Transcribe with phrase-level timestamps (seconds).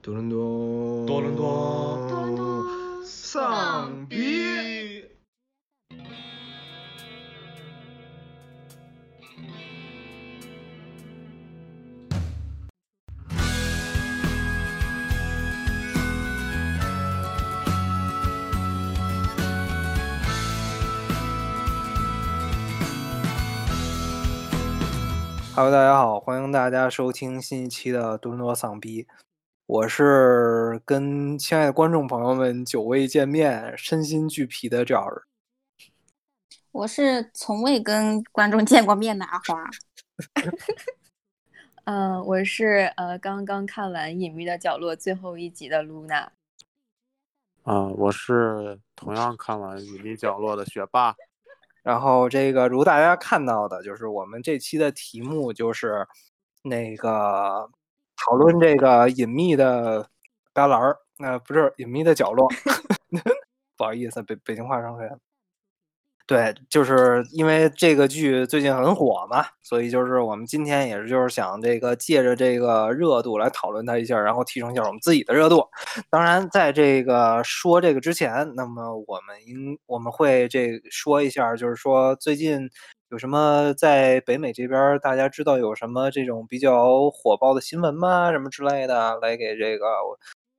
[0.00, 2.64] 多伦多，多伦多多伦多
[3.04, 4.16] 丧逼。
[25.54, 29.08] Hello，大家好，欢迎大家收听新一期的多伦多丧逼。
[29.68, 35.24] 我是跟亲爱的观众朋友们久未见面、身心俱疲的赵儿。
[36.72, 39.62] 我是从未跟观众见过面的阿花。
[41.84, 46.32] 嗯， 我是呃刚刚看完《隐秘的角落》最后一集的露娜。
[47.64, 51.14] 啊、我是同样看完《隐秘角落》的学霸。
[51.82, 56.08] 然后这个如大家看到的，就是我们这期的题目就是
[56.62, 57.68] 那个
[58.28, 60.02] 讨论这个隐秘的
[60.54, 62.48] 旮旯儿，那、不是隐秘的角落
[63.78, 65.18] 不好意思，北北京话上来了。
[66.26, 75.66] 对，就是因为这个剧最近很火嘛，所以就是我们今天也是就是想这个借着这个热度来讨论它一下，然后提升一下我们自己的热度。
[76.10, 82.68] 当然，在这个说这个之前，那么我们应我们会这说一下，就是说最近
[83.10, 88.30] 有什么在北美这边大家知道有什么这种比较火爆的新闻吗？
[88.32, 89.86] 什么之类的，来给这个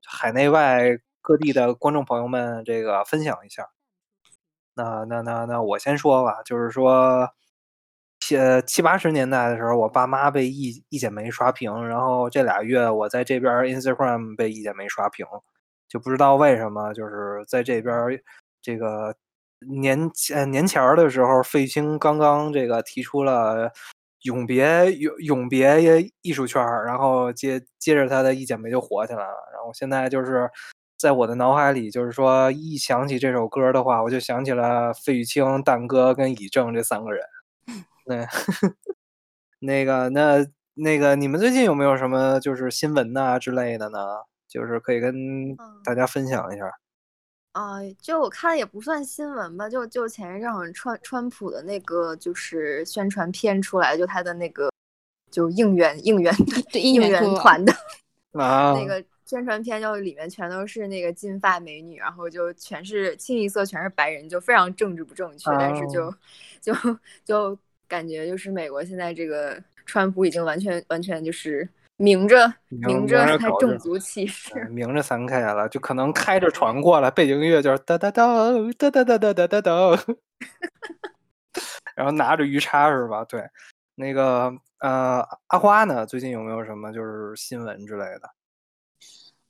[0.06, 3.69] 海内外各地的观众朋友们这个分享一下。
[4.73, 7.30] 那那那那我先说吧，就是说，
[8.19, 15.25] 七七八十年代的时候，我爸妈被一一剪梅刷屏，然后这俩月我在这边 Instagram 被一剪梅刷屏，
[15.88, 17.95] 就不知道为什么，就是在这边
[18.61, 19.16] 这个
[19.67, 23.71] 年前年前儿的时候，费玉清刚刚这个提出了
[24.23, 30.49] 永别永永别艺术圈儿，然后接接着他的一剪梅就火起来了，然后现在就是。
[31.01, 37.23] 在我的脑海里，就是说一想起这首歌的话，我就想起了费玉清、蛋哥跟以正这三个人。
[38.05, 38.28] 那
[39.59, 43.97] 那个那那个，你们最近有没有什么就是新闻呐、之类的呢？
[44.50, 45.55] 就是可以跟
[45.85, 46.66] 大家分享一下。
[47.59, 54.72] 啊、就我看也不算新闻吧，就就前一阵好像川川普的那个就是宣传片出来，就他的那个
[55.30, 56.34] 就应援应援
[56.72, 57.74] 对应援团的。
[58.31, 66.16] 啊，那个宣传片，就里面全都是那个金发美女，然后就全是清一色全是白人，就非常政治不正确，但是就哦
[66.62, 66.74] 就
[67.26, 71.68] 就感觉就是美国现在这个川普已经完全完全就是
[72.01, 74.53] 明着明明着明着搞这他种族歧视。
[74.55, 78.23] 嗯明着三 K 了，就可能开着船过来，背景音乐就是哒哒哒
[78.77, 79.71] 哒哒哒哒哒哒哒，
[81.95, 83.25] 然后拿着鱼叉是吧？
[83.25, 83.43] 对，
[83.95, 84.49] 那个
[84.79, 86.05] 呃，阿花呢？
[86.05, 88.29] 最近有没有什么就是新闻之类的？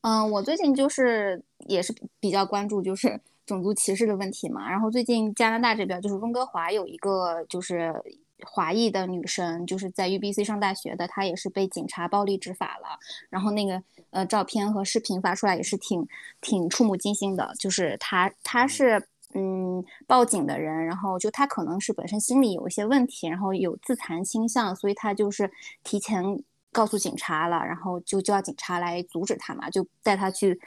[0.01, 4.67] 嗯，我最近就是也是比较关注就是种族歧视的问题嘛。
[4.67, 7.93] 然后最近加拿大这边就是温哥华有一个就是
[8.45, 13.00] 华裔的女生，就是在 UBC 上大学的，她也是被警察暴力执法了。
[13.29, 16.07] 然后那个呃照片和视频发出来也是挺
[16.41, 19.07] 挺触目惊心的，就是她她是。
[19.35, 25.51] 嗯，报警的人，然后就她可能是本身心理有一些问题，然后有自残倾向，所以她就是
[25.83, 26.23] 提前
[26.72, 30.59] 告诉警察了，然后就叫警察来阻止她嘛，就带她去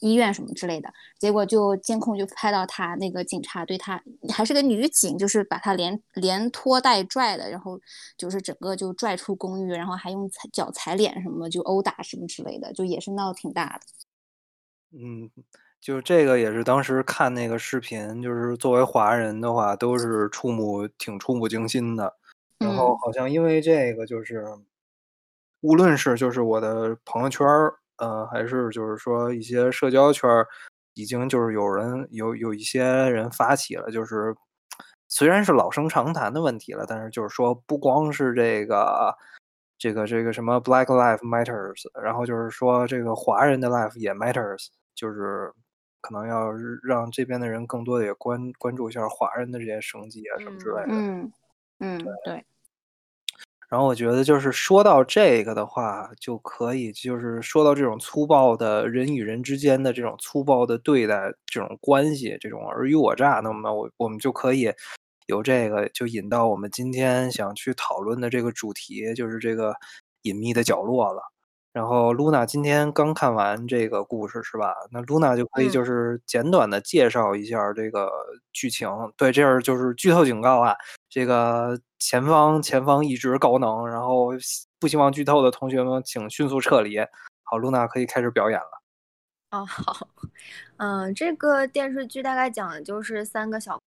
[0.00, 0.92] 医院什么之类的。
[1.18, 7.80] 结果就监控就拍到他那个警察对他还是个女警，就是把他连连拖带拽的，然后
[8.16, 13.80] 就是整个就拽出公寓，然后还用踩脚踩脸什么就殴打什么之类的，就也是闹得挺大的。
[14.92, 15.30] 嗯，
[15.80, 22.16] 就这个也是当时看那个视频，就是作为华人的话，都是触目挺触目惊心的。
[22.58, 24.44] 然后嗯好像因为这个，就是
[25.60, 30.46] 无论是就是我的朋友圈儿，呃，还是就是说一些社交圈儿，
[30.94, 34.34] 已经就是有人有有一些人发起了，就是
[35.08, 39.14] 虽然是老生常谈的问题了，但是就是说不光是这个
[39.78, 45.52] 这个这个什么 Black Life Matters，然后就是说这个华人的 life 也 matters，就是
[46.00, 46.50] 可能要
[46.82, 50.88] 让这边的人更多的也关关注一下华人的这些生计啊什么之类的。
[50.88, 51.32] 嗯
[51.80, 52.44] 嗯，对，
[53.70, 64.72] 然后我觉得就是说到这个的话，就可以就是说到这种粗暴的人与人之间的这种粗暴的对待这种关系，这种尔虞我诈，那么我我们就可以
[65.26, 69.72] 有这个就引到我们今天想去讨论的这个主题，就是这个
[70.22, 71.22] 隐秘的角落了。
[71.72, 74.74] 然后露娜今天刚看完这个故事是吧？
[74.90, 78.10] 那露娜就可以嗯就是简短的介绍一下这个
[78.52, 78.88] 剧情。
[79.16, 80.74] 对，这儿就是剧透警告啊，
[81.08, 86.98] 这个前方前方一直高能，然后希不希望剧透的同学们请迅速撤离。
[87.44, 88.82] 好，露娜可以开始表演了。
[89.52, 90.08] 哦， 好，
[90.78, 93.80] 嗯，这个电视剧大概讲的就是三个小，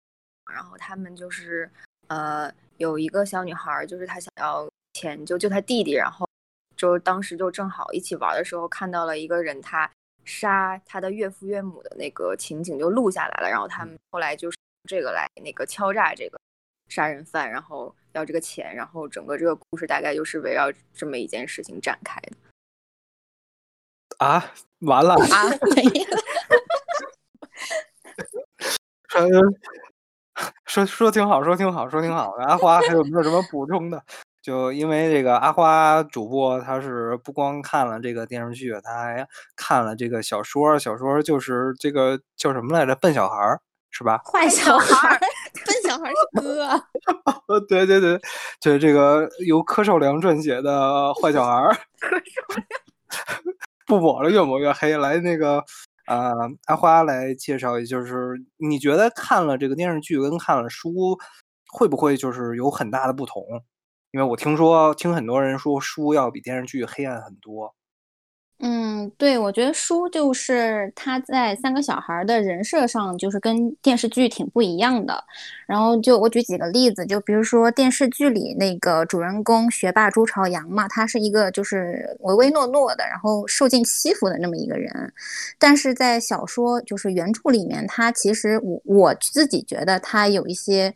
[0.53, 1.71] 然后他们就是
[2.09, 6.27] 呃有一个小女孩，就是她想要钱就救她弟弟，然后
[6.81, 9.91] 就当时就正好一起玩的时候看到了一个人他
[10.25, 14.57] 杀他的岳父岳母的那个情景就录下来了，然后他们后来就是
[14.89, 16.41] 这个来那个敲诈这个
[16.89, 22.33] 杀人犯，然后要这个钱，然后整个这个故事大概就是围绕这么一件事情展开的。
[24.17, 26.17] 啊，完了啊，没了。
[30.65, 32.31] 说说挺好，说挺好，说挺好。
[32.39, 34.03] 阿花还有没有什么补充的？
[34.43, 39.27] 就因为这个阿花主播，他是不光看了这个电视剧，他还
[39.57, 40.79] 看了这个小说。
[40.79, 42.95] 小说就是这个叫什么来着？
[42.97, 43.61] 笨小孩儿
[43.91, 44.19] 是吧？
[44.25, 45.19] 坏小孩儿，
[45.67, 46.85] 笨小孩儿是哥。
[47.49, 48.19] 呃，对对对，
[48.61, 50.71] 就是这个由柯受良撰写的
[51.21, 51.73] 《坏小孩儿》。
[52.01, 52.67] 柯受良。
[53.87, 54.97] 不抹了，越抹越黑。
[54.97, 55.65] 来，那个，
[56.07, 56.33] 呃，
[56.67, 61.19] 阿花来介绍一下，就是你觉得看了这个电视剧跟看了书，
[61.73, 63.43] 会不会就是有很大的不同？
[64.13, 67.75] 因为我听说，听很多人说书要比电视剧黑暗很多。
[68.63, 75.25] 嗯，对，我觉得书就是他在三个小孩的人设上，就是跟电视剧挺不一样的。
[75.67, 85.11] 然后就我举几个例子，就比如说电视剧里那个主人公学霸朱朝阳嘛，他是一个就是唯唯诺诺的，然后受尽欺负的那么一个人。
[85.59, 90.93] 但是在小说就是原著里面，他其实我我自己觉得他有一些。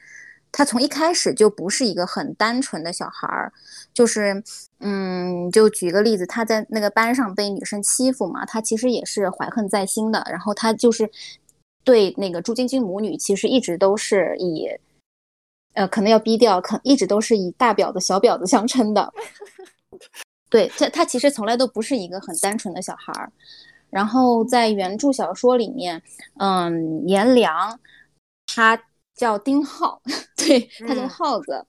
[0.57, 3.53] 他从一开始就不是一个很单纯的小孩儿，
[3.93, 4.41] 就是，
[4.79, 10.25] 嗯，就举个例子，他在那个班上被女生欺负嘛，他其实也是怀恨在心的。
[10.31, 11.11] 然后他就是
[11.83, 14.69] 对那个朱晶晶母女，其实一直都是以，
[15.73, 19.13] 呃，可能要逼掉，可一直都是以大婊子、小婊子相称的。
[20.49, 23.33] 对他，他其实从来都不是一个很单纯的小孩儿。
[23.91, 26.01] 然后在原著小说里面，
[26.39, 27.81] 嗯，颜良
[28.47, 28.81] 他。
[29.15, 30.01] 叫丁浩，
[30.37, 31.65] 对他叫耗子，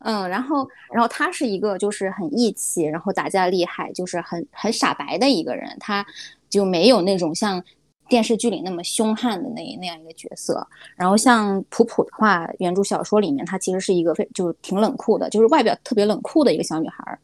[0.00, 6.04] 嗯，然后，然后他是一个就是很义气，然后打架厉害，就是很很傻白的一个人，他
[6.50, 7.62] 就没有那种像
[8.08, 10.66] 电视剧里那么凶悍的那那样一个角色。
[10.96, 17.18] 然后像普普的话，原著小说里面她其实是一个非就挺冷酷的，就是外表特别冷酷的一个小女孩。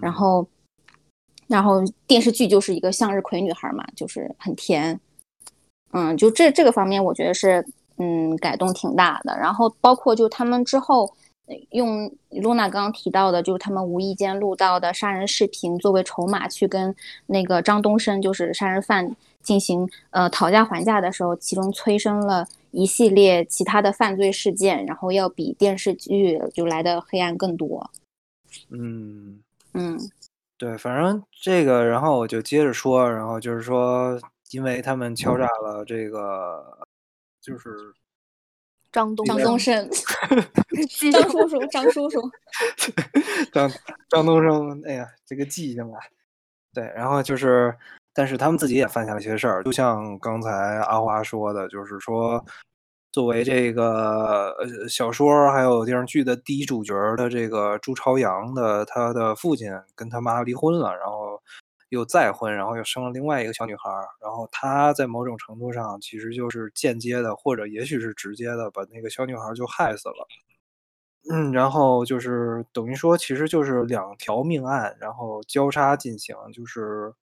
[0.00, 0.46] 然后，
[1.46, 4.98] 然后电视剧就是一个向日葵女孩嘛，就是很甜。
[5.92, 7.64] 嗯，就这这个方面，我觉得是。
[7.98, 9.36] 嗯，改动挺大的。
[9.38, 11.14] 然后包括就他们之后
[11.70, 16.94] 用露娜刚刚提到的，就是他们无意间录到的杀人视频作为筹码，去跟
[17.26, 27.90] 那个张东升，就是杀人犯进行呃讨价还价的时候，其中催生了一系列其他的犯罪事件，然后要比电视剧就来的黑暗更多。
[28.70, 29.40] 嗯
[29.74, 29.98] 嗯，
[30.56, 34.18] 对，反正这个，然后我就接着说，然后就是说，
[34.52, 36.78] 因为他们敲诈了这个。
[37.44, 37.68] 就是
[38.90, 39.86] 张东张东升，
[41.12, 42.20] 张叔叔，张叔叔，
[43.52, 43.70] 张
[44.08, 46.00] 张东升，哎呀，这个记性啊，
[46.72, 47.76] 对，然后就是，
[48.14, 52.42] 但是他们自己也犯下了一些事儿，就像刚才阿花说的，就是说，
[53.12, 61.42] 作为这个呃小说还有电视剧的第一主角的这个朱朝阳的他的父亲跟他妈离婚了，然后。
[61.90, 63.90] 又再婚，然后又生了另外一个小女孩，
[64.20, 70.26] 然后他在某种程度上其实就是间接的，或者也许是直接的，把那个小女孩就害死了。
[71.30, 77.14] 嗯，然后就是等于说，其实就是两条命案，然后交叉进行，就是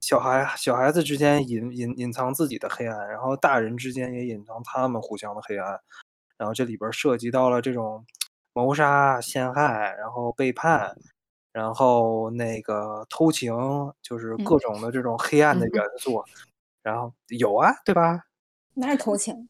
[0.00, 5.80] 小孩小孩子之间隐隐隐藏自己的黑暗，然后大人之间也隐藏他们互相的黑暗，
[6.36, 8.06] 然后这里边涉及到了这种
[8.52, 10.96] 谋杀、陷害，然后背叛。
[11.58, 13.52] 然后那个偷情，
[14.00, 16.22] 就是各种的这种黑暗的元素，
[16.84, 18.26] 然后有啊，对吧？
[18.74, 19.48] 哪是偷情？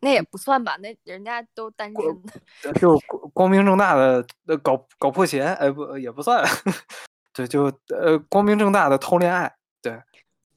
[0.00, 3.00] 那也不算吧，那人家都单身，就
[3.32, 4.22] 光明正大的
[4.62, 6.44] 搞搞破鞋，哎不也不算，
[7.32, 9.50] 对，就呃光明正大的偷恋爱，
[9.80, 9.92] 对，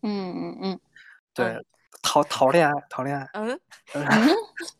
[0.01, 0.79] 嗯嗯嗯，
[1.33, 1.65] 对，
[2.01, 3.57] 讨讨恋爱，讨恋爱，嗯
[3.93, 4.03] 嗯，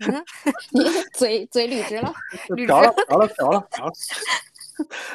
[0.75, 0.83] 你
[1.15, 2.13] 嘴嘴捋直了，
[2.67, 3.91] 着了着了着了着了。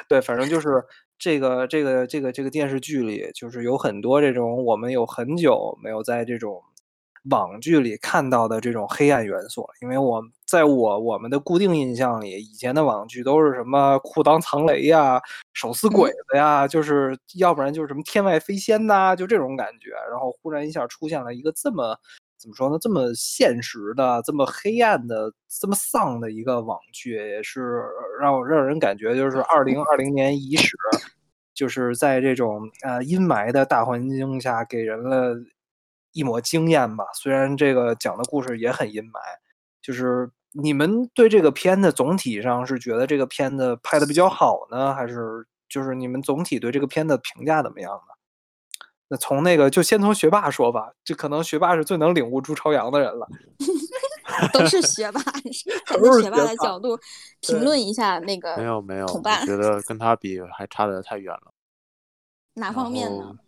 [0.08, 0.82] 对，反正就是
[1.18, 6.60] 这个这个这个这个电视剧里，就是有很多这种我们有很久没有在这种
[7.30, 9.66] 网剧里看到的这种黑暗元素。
[9.82, 15.20] 因为我在我我们的固定印象里，以前的网剧都是什么裤裆藏雷呀、
[15.52, 19.90] 手撕鬼子呀，就是要不然就是什么天外飞仙呐，就这种感觉。
[20.10, 21.98] 然后忽然一下出现了一个这么。
[22.38, 22.78] 怎么说呢？
[22.80, 27.82] 这么现实的、这么黑暗的、这么丧的一个网剧，也是
[28.20, 30.76] 让让人感觉就是二零二零年伊始，
[31.54, 35.34] 就是在这种呃阴霾的大环境下，给人了
[36.12, 37.04] 一抹惊艳吧。
[37.14, 39.18] 虽然这个讲的故事也很阴霾，
[39.80, 48.15] 就是你们对这个片子总体上是觉得这个片子拍的比较好呢，还是就是你们总体对这个片子评价怎么样呢？
[49.08, 53.28] 那从那个就先从学霸说吧，这可能学霸是最能领悟朱朝阳的人了。
[54.52, 55.22] 都是学霸，
[55.86, 56.98] 站在学霸的角度
[57.40, 61.52] 评论一下那个没有没有，我觉得跟他比还差的太远了。
[62.54, 63.38] 哪方面呢？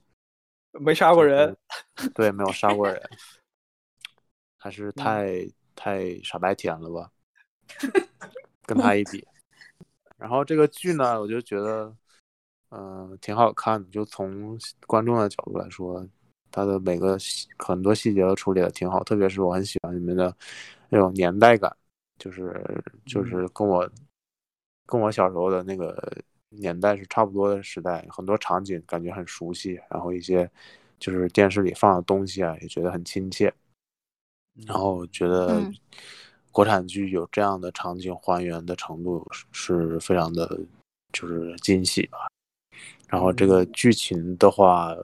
[0.72, 1.56] 没杀过人，
[2.14, 3.02] 对，没有杀过人，
[4.56, 7.10] 还是太太傻白甜了吧？
[8.64, 9.26] 跟他一比，
[10.16, 11.92] 然后这个剧呢，我就觉得。
[12.70, 13.88] 嗯，挺好看的。
[13.90, 16.06] 就从观众的角度来说，
[16.50, 17.16] 它的每个
[17.58, 19.02] 很多细节都处理的挺好。
[19.04, 20.34] 特别是我很喜欢里面的
[20.88, 21.75] 那种年代感，
[22.18, 23.88] 就是就是跟我
[24.87, 25.96] 跟我小时候的那个
[26.50, 30.50] 年代是差不多的时代，很多场景感觉很熟悉，然后一些
[30.98, 33.52] 就是电视里放的东西啊，也觉得很亲切。
[34.66, 35.62] 然后觉得
[36.50, 40.60] 国产剧有这样的场景还原的程度是非常的，
[41.12, 42.26] 就是惊喜吧。
[43.08, 44.94] 然后这个剧情的话，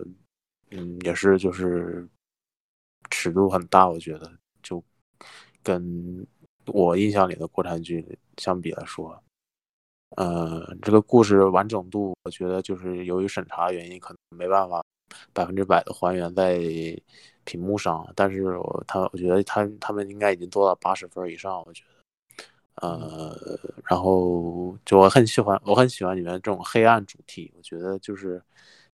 [0.70, 2.06] 嗯，也是就是
[3.11, 4.30] 尺度很大，我觉得
[4.62, 4.82] 就
[5.62, 6.26] 跟
[6.66, 9.18] 我印象里的国产剧相比来说，
[10.16, 14.84] 呃，这个故事完整度，我觉得就是由于审查原因，可能没办法
[15.32, 16.58] 百分之百的还原在
[17.44, 18.06] 屏幕上。
[18.14, 21.93] 但是我他，我觉得他他们应该已经做到八十分以上，我觉得。
[22.83, 23.37] 呃，
[23.85, 27.52] 然后就我很喜欢，我很喜欢里面这种黑暗主题。
[27.57, 28.43] 我觉得就是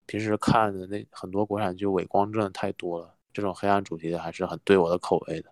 [0.07, 5.51] 平时看的那很多国产剧伪光真的太多了，这种黑暗主题的还是很对我的口味的。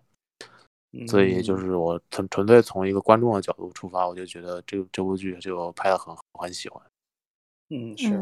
[1.07, 6.81] 所以就是我纯纯粹从一个观众的角度出发，我就觉得这这部剧就拍的很好，很喜欢。
[7.69, 8.19] 嗯，是。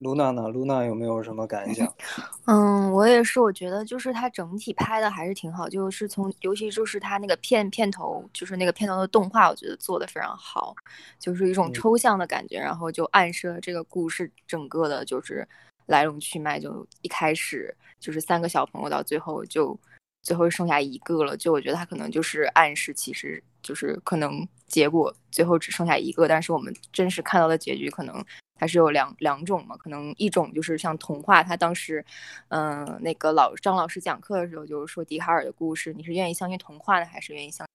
[0.00, 0.48] 露娜呢？
[0.48, 1.90] 露娜有没有什么感想？
[2.46, 10.74] 嗯，我也是，我觉得就是它整体拍的还是挺好，就是从尤其就是它那个片片头，就是那个片头的动画，我觉得做的非常好，
[11.18, 15.46] 就是一种抽象的感觉，然后就暗示了这个故事整个的就是
[15.86, 19.78] 来龙去脉，就一开始就是三个小朋友，到最后就
[20.22, 28.22] 最后剩下一个了，就我觉得他可能就是暗示，其实就是可能结果最后只剩下一个，但是我们真实看到的结局可能。
[28.56, 32.04] 它是有两两种嘛，可能一种就是像童话，他当时，
[32.48, 37.70] 嗯，那个老张老师讲课的时候，就是说笛卡尔的故事，你是愿意相信童话呢，还是愿意相信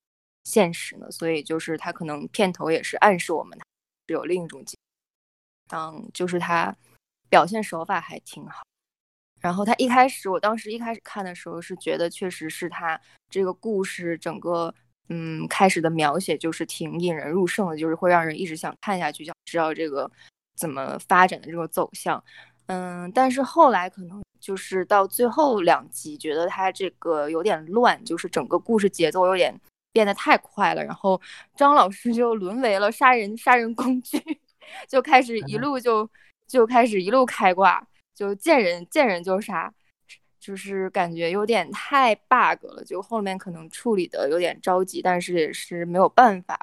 [0.46, 1.12] 现实呢？
[1.12, 3.60] 所以就是他可能片头也是暗示我们，
[4.08, 4.64] 是有另一种，
[5.74, 6.76] 嗯，就是他
[7.30, 8.64] 表现手法还挺好。
[9.42, 14.74] 然后他一开始，我当时一开始看的时候是觉得，确实是他这个故事整个，
[15.10, 20.10] 嗯，开始的描写就是挺引人入胜的，就是会让人一直想看下去，想知道这个。
[20.60, 22.22] 怎么发展的这个走向，
[22.68, 29.58] 嗯，但是后来可能就是到最后两集，觉得他这个有点乱，就是整个故事节奏有点
[29.94, 31.20] 变得太快了，然后
[31.56, 34.22] 张老师就沦为了杀人杀人工具，
[34.86, 36.10] 就开始一路就
[36.46, 37.82] 就开始一路开挂，
[38.14, 39.74] 就见人见人就杀，
[40.42, 46.60] 就是感觉有点太 bug 了，就后面可能处理的有点着急，但是也是没有办法。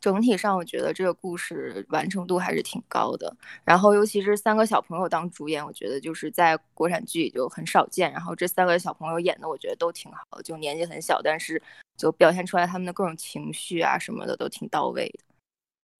[0.00, 3.34] 整体上，我觉得这个故事完成度还是挺高的。
[3.64, 8.10] 然后，尤其是三个小朋友当主演，我觉得就是在国产剧里就很少见。
[8.12, 11.60] 然后，这三个小朋友演的，我觉得都挺好，就年纪很小，但是
[11.96, 15.24] 就表现出来他们的各种情绪啊什么的都挺到位的。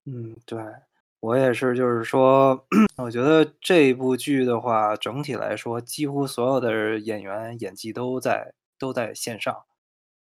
[0.06, 0.62] 嗯，对
[1.20, 2.66] 我也是，就是说，
[2.98, 9.64] 我觉得这部剧的话，整体来说，几乎所有的演员演技都在都在线上。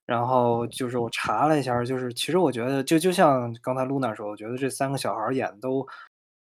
[0.07, 5.85] 然后就是我查了一下，就是其实我觉得就就像刚才露娜说，我觉得这三个小孩演的都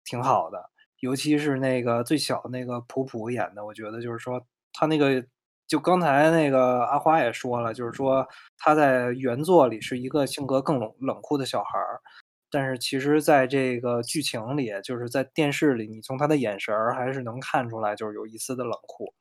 [0.05, 4.41] 挺好的，尤其是那个最小那个普普演的，我觉得就是说
[4.75, 5.25] 他那个
[5.67, 8.27] 就刚才那个阿花也说了，就是说
[8.59, 12.01] 他在原作里是一个性格更冷冷酷的小孩儿，
[12.51, 19.13] 但是其实在这个剧情里，就是在电视里，你从他的眼神儿还是能看出来，就是有一丝的冷酷。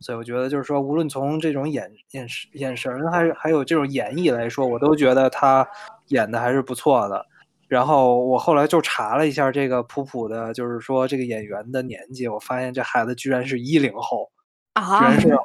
[0.00, 5.68] 所以我觉得，就是说，无论从这种眼眼神、眼神，还是还有这种演绎来说，我都觉得他
[6.06, 7.26] 演的还是不错的。
[7.68, 14.30] 然后我后来就查了一下这个普普的，就是说这个演员的年纪，我发现这孩子居然是一零后
[14.72, 14.98] 啊！
[14.98, 15.38] 居然是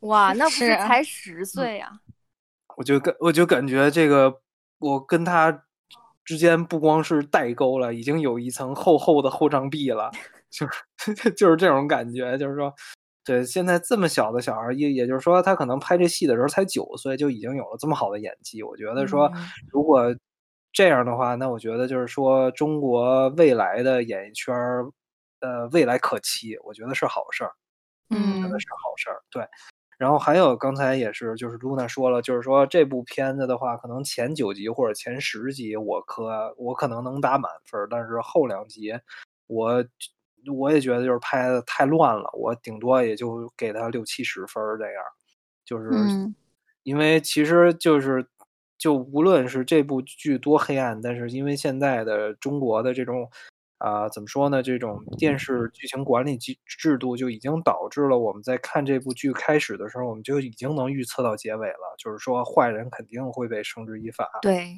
[0.00, 1.88] 哇，那不是才十岁呀？
[2.76, 4.40] 我就感我就感觉这个
[4.78, 5.62] 我跟他
[6.24, 10.10] 之间不光是代沟了，已经有一层厚厚的厚障壁了，
[10.50, 12.74] 就是 就是这种感觉，就是说。
[13.24, 18.62] 对，现在这么小的小孩，也也就是说，他可能拍这戏的时候才九岁，就已经有了这么好的演技。
[18.62, 19.32] 我觉得说，
[19.72, 20.14] 如果
[20.72, 24.54] 这样的话，那我觉得就是说，中国未来的演艺圈
[25.40, 27.52] 呃未来可期，我觉得是好事儿，
[28.10, 29.22] 嗯真的是好事儿。
[29.30, 29.46] 对，
[29.96, 38.92] 然后还有刚才也是，就是露娜说了，就是说这部片子的话，可能前九集或者前十集我可我可能能打满分儿，但是后两集
[39.46, 39.82] 我
[40.50, 45.02] 我也觉得就是拍的太乱了，我顶多也就给他六七十分儿这样，
[45.64, 46.34] 就是嗯
[46.82, 48.26] 因为其实就是
[48.76, 53.30] 就无论是这部剧多黑暗，但是因为现在的中国的这种
[53.78, 54.62] 啊、怎么说呢？
[54.62, 64.26] 这种电视剧情管理机制度就已经导致了我们在看这部剧开始的时候，我们就已经能预测到结尾了，就是说坏人肯定会被绳之以法。
[64.40, 64.74] 对，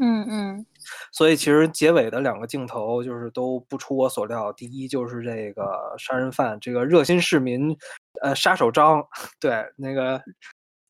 [0.00, 0.66] 嗯嗯
[1.12, 4.52] 所以其实结尾的两个镜头就是都不出我所料。
[4.52, 7.76] 第一就是这个杀人犯，这个热心市民，
[8.22, 9.04] 呃，杀手张，
[9.40, 10.20] 对，那个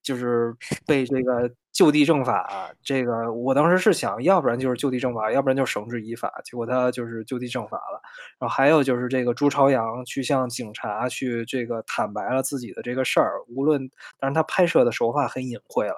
[0.02, 0.54] 就是
[0.86, 2.70] 被这个就地正法。
[2.82, 6.30] 这个我当时是想要不然就是就地正法，要不然就绳之以法。
[6.44, 8.00] 结果他就是就地正法了。
[8.38, 15.96] 然后还有就是这个朱朝阳去向警察去这个坦白了自己的这个事儿，无论，但是他拍摄的手法很隐晦了。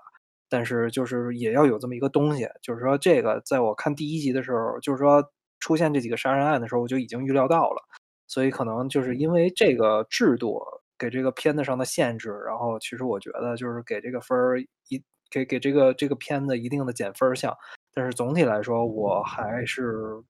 [0.50, 5.24] 但是就是也要有这么一个东西，就是说这个在我看第一集的时候，就是说
[5.60, 7.82] 出现这几个杀人案的时候，我就已经预料到了，
[8.26, 10.60] 所以可能就是因为这个制度
[10.98, 17.56] 给这个片子上的限制，然后其实我觉得就是给这个分儿一给给这个这个片子一定的减分项，
[17.94, 20.20] 但是总体来说我还是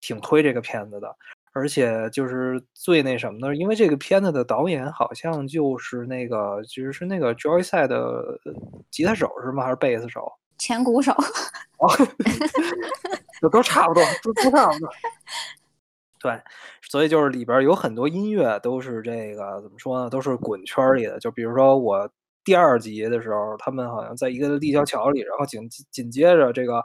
[0.00, 1.16] 挺推这个片子的。
[1.54, 7.96] 而且就是最那什么的，因为这个片子的导演好像就是那个，其实是那个 Joyside 的
[8.44, 8.52] 呃
[8.90, 9.62] 吉他手是吗？
[9.62, 10.30] 还是贝斯手？
[10.58, 11.12] 前鼓手，
[11.78, 11.88] 哦，
[13.40, 14.88] 这都差不多，都都差不多。
[16.20, 16.40] 对，
[16.82, 20.10] 所以就是里边有很多音乐都是这个怎么说呢？
[20.10, 21.18] 都是滚圈儿里的。
[21.18, 22.10] 就比如说我
[22.44, 26.82] 第二集的时候，他们好像在一个立交桥里，然后紧紧接着这个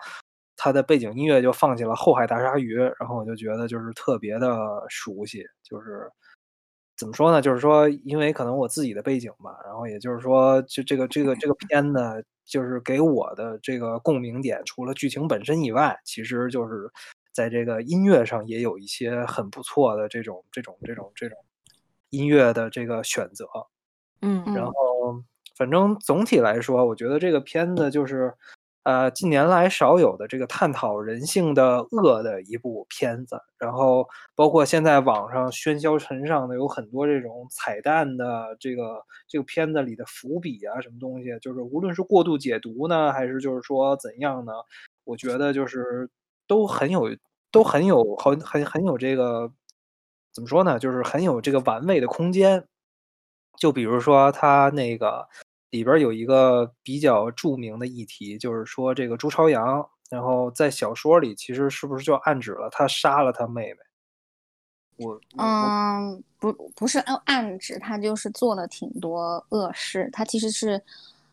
[0.62, 4.58] 它的背景音乐就放起了《后海大鲨鱼》，然后我就觉得就是特别的
[4.90, 6.12] 熟悉，就是
[6.98, 7.42] 怎么说呢？
[7.42, 16.92] 就是说，因为可能我自己的背景吧，然后也就是说，就这个这个这个片呢，就是给我的这个共鸣点，除了剧情本身以外，其实就是
[17.32, 21.38] 在这个音乐上也有一些很不错的这种这种这种这种
[22.10, 23.48] 音乐的这个选择。
[24.22, 25.24] 嗯然后，
[25.56, 28.34] 反正总体来说，我觉得这个片子就是，
[28.84, 33.40] 呃，近年来少有的这个探讨人性的恶的一部片子。
[33.58, 44.54] 然后，包括现在网上喧嚣尘上的有很多这种彩蛋的这个这个片子里的伏笔啊，什么东西，就是无论是过度解读呢，还是就是说怎样呢，
[45.04, 46.10] 我觉得就是
[46.48, 47.10] 都很有
[47.52, 49.52] 都很有很很很有这个
[50.34, 52.66] 怎么说呢，就是很有这个玩味的空间。
[53.58, 55.28] 就比如说他那个
[55.70, 63.80] 里边有一个比较著名的议题，就是说这个朱朝阳，然后在小说里其实是不是就暗指了他杀了他妹妹？
[65.06, 70.84] 我嗯，不不是暗暗指他就是做了挺多恶事，他其实是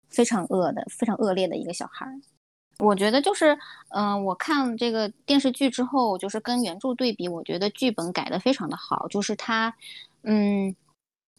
[0.09, 2.07] 非常恶的、非常恶劣的一个小孩。
[2.79, 9.75] 我觉得就是，嗯、我看这个电视剧之后，就是跟原著对比，我觉得剧本改的非常的好，就是他，
[10.23, 10.77] 嗯，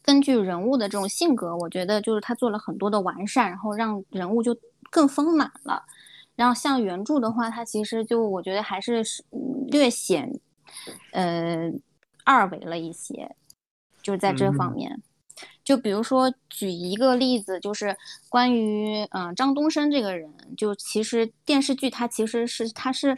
[0.07, 4.57] 根据人物的这种性格，我觉得就是他做了很多的完善，然后让人物就
[4.89, 5.83] 更丰满了。
[6.37, 9.03] 然后像原著的话，它其实就我觉得还是
[9.67, 10.39] 略显，
[11.11, 11.69] 呃，
[12.23, 13.35] 二维了一些，
[14.01, 15.03] 就是在这方嗯面。
[15.61, 17.97] 就比如说举一个例子，就是
[18.29, 23.17] 关于嗯、呃张东升这个人，就其实电视剧他其实是他是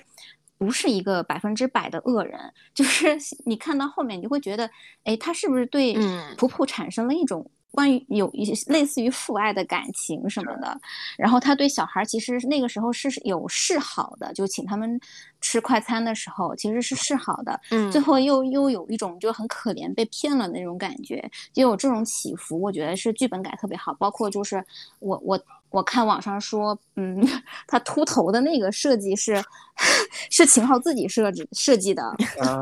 [0.59, 2.37] 不是一个百分之百的恶人，
[2.75, 4.69] 就是你看到后面你会觉得，
[5.05, 6.35] 哎，他是不是对嗯。
[6.37, 10.79] 普普产生了一种关于有一些类似于父爱的感情什么的，
[11.17, 14.99] 然后他对小孩其实那个时候是有示好的，就请他们
[15.39, 17.89] 吃快餐的时候其实是示好的，嗯。
[17.89, 23.93] 最后又又有一种就很可怜被骗了那种感觉，就有这种起伏，我觉得是剧本改特别好。
[23.93, 24.63] 包括就是
[24.99, 25.39] 我我
[25.71, 27.21] 我看网上说，嗯，
[27.67, 29.41] 他秃头的那个设计是
[30.31, 32.03] 是秦昊自己设置设计的，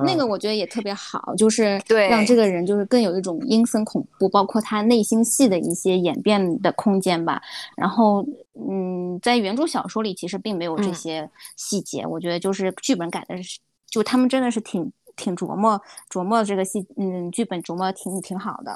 [0.06, 7.41] 那个我觉得也特别好，就是对让这个人就是更有一种阴森恐怖，包括他内心戏的一些演变的空间吧。
[7.76, 18.76] 然后，嗯，在原著小说里其实并没有这嗯些细节，我觉得就是剧本改的是，就他们真的是挺挺琢磨琢磨这个戏，嗯，剧本琢磨挺挺好的。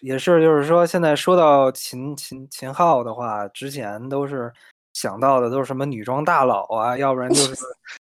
[0.00, 4.52] 也是，就是说，现在说到秦秦秦昊的话，之前都是
[4.92, 7.54] 想到的都是什么女装大佬啊，要不然就是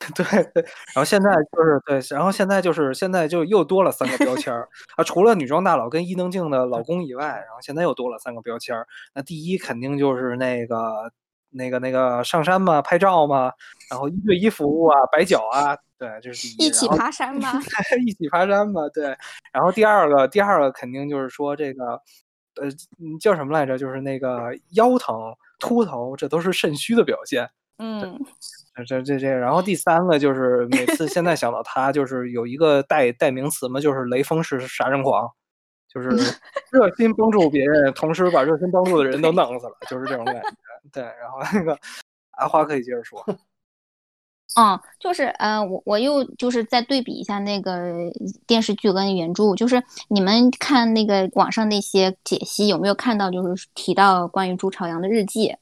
[0.15, 8.87] 对对，然后现在就是对，然后现在就是现在就又多了三个标签儿啊，除了女装大佬跟伊能静的老公以外，然后现在又多了三个标签儿。
[9.15, 11.13] 那第一肯定就是那个
[11.51, 13.53] 那个那个上山嘛，拍照嘛，
[13.91, 17.61] 然后一对一服务啊，摆脚啊，对，这是第一起爬山嘛？
[18.07, 19.17] 一起爬山嘛，对。
[19.53, 22.01] 然后第二个，第二个肯定就是说这个，
[22.61, 23.77] 呃，嗯叫什么来着？
[23.77, 27.49] 就是那个腰疼、秃头，这都是肾虚的表现。
[27.79, 28.19] 嗯，
[28.75, 35.27] 这这这这，然后第三个就是每次现在想到他，就是有一个代代名词嘛，就是雷锋式杀人狂，
[35.89, 36.09] 就是
[36.71, 40.43] 热心帮助别人，同时把热心帮助的人都弄死了，就是这种感觉。
[40.93, 41.79] 对，然后那个
[42.33, 43.25] 阿花可以接着说。
[44.57, 48.11] 嗯，就是呃，我我又就是再对比一下那个
[48.49, 55.57] 电视剧跟原著，就是你们看那个网上那些解析，有没有看到就是提到关于朱朝阳的日记？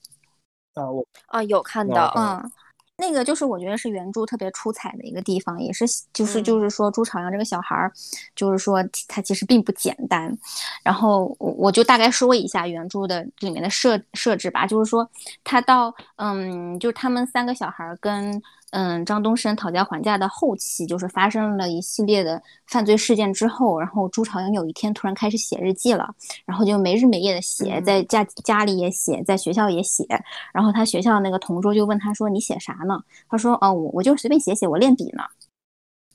[0.72, 2.50] 啊，我啊，有看到，嗯，
[2.98, 7.92] 那个就是我觉得是原著特别出彩的一个地方，也是就是嗯就是说朱朝阳这个小孩儿，
[8.34, 10.36] 就是说他其实并不简单。
[10.82, 15.08] 然后我我就大概说一下原著的里面的设设置吧，就是说
[15.44, 30.04] 他到嗯，就是他们三个小孩儿跟嗯张东升讨价还价的后期，就是发生了一系列的犯罪事件之后，然后朱朝阳有一天突然开始写日记了，然后就没日没夜的写，嗯在家家里也写，在学校也写，
[30.52, 35.22] 然后他学校那个同桌就问他说：“你写啥呢？”他说：“哦，我我就随便写写，我练笔呢。”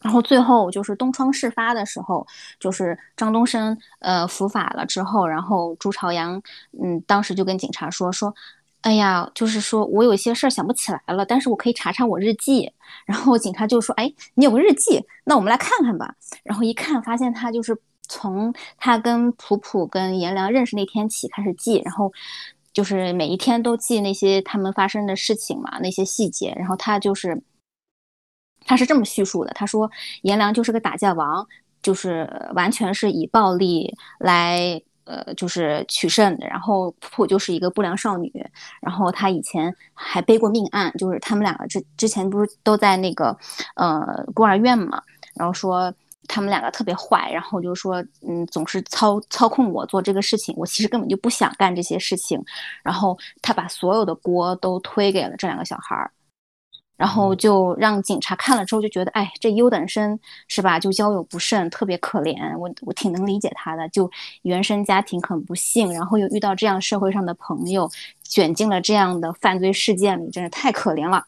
[0.03, 2.27] 然后最后就是东窗事发的时候，
[2.59, 6.41] 就是张东升呃伏法了之后，然后朱朝阳
[6.81, 8.35] 嗯当时就跟警察说说，
[8.83, 12.69] 哎呀，就是说我有一些事儿想不起来了，但是我可以查查我日记。
[13.05, 16.15] 然后警察就说，哎，你有个日记，那我们来看看吧。
[16.43, 17.77] 然后一看发现他就是
[18.09, 22.11] 从他跟普普跟颜良认识那天起开始记，然后
[22.73, 26.53] 就是每一天都记那些他们发生的事情嘛，那些细节。
[26.57, 27.41] 然后他就是
[28.65, 29.89] 他是这么叙述的，他说
[30.23, 31.47] 颜良就是个打架王，
[31.81, 34.81] 就是完全是以暴力来。
[35.05, 38.31] 呃，就是取胜，然后普普就是一个不良少女，
[38.81, 43.37] 然后她以前还背过命案，就是他们两个之之前不是都在那个
[43.75, 44.01] 呃
[44.33, 45.01] 孤儿院嘛，
[45.35, 45.93] 然后说
[46.27, 52.43] 他们两个特别坏，然后就说嗯总是操操控我做这个事情，我其实根本就不想干这些事情，
[52.81, 56.11] 然后他把所有的锅都推给了这两个小孩儿。
[56.95, 60.79] 然后就让警察看了之后就觉得，哎，这优等生是吧？
[60.79, 62.57] 就交友不慎，特别可怜。
[62.57, 64.09] 我我挺能理解他的，就
[64.43, 67.89] 原生家庭很不幸，然后又遇到这样社会上的朋友，
[68.23, 71.25] 卷进了这样的犯罪事件里，真是太可怜了。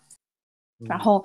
[0.88, 1.24] 然后，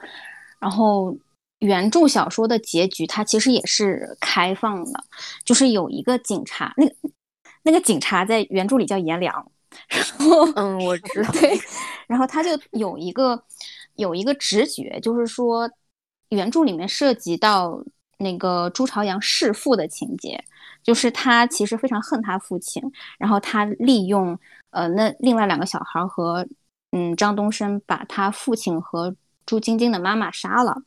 [0.58, 1.16] 然后
[1.58, 5.04] 原著小说的结局，它其实也是开放的，
[5.44, 6.94] 就是有一个警察，那个
[7.64, 9.34] 那个警察在原著里叫颜良，
[9.88, 11.58] 然后嗯，我知 道，对，
[12.06, 13.42] 然后他就有一个
[14.00, 15.70] 有一个直觉，就是说
[16.30, 17.84] 原著里面涉及到
[18.18, 20.42] 那个朱朝阳弑父的情节，
[20.82, 22.82] 就是他其实非常恨他父亲，
[23.18, 24.38] 然后他利用
[24.70, 26.46] 呃那另外两个小孩和
[26.92, 29.14] 嗯张东升把他父亲和
[29.46, 30.82] 朱晶晶的妈妈杀了。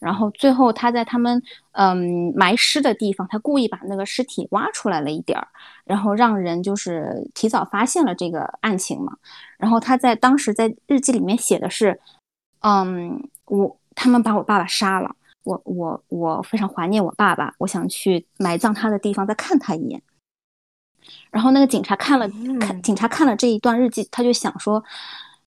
[0.00, 5.48] 然后最后他在他们嗯埋尸的地方，他故意把那个尸体挖出来了一点儿，
[5.84, 9.16] 然后让人就是提早发现了这个案情嘛。
[9.58, 12.00] 然后他在当时在日记里面写的是，
[12.60, 20.02] 嗯，我他们把我爸爸杀了，我我我非常怀念我爸爸，我想去埋葬他的地方再看他一眼。
[21.30, 22.28] 然后那个警察看了，
[22.60, 22.76] 看。
[22.76, 24.82] 嗯警察看了这一段日记，他就想说，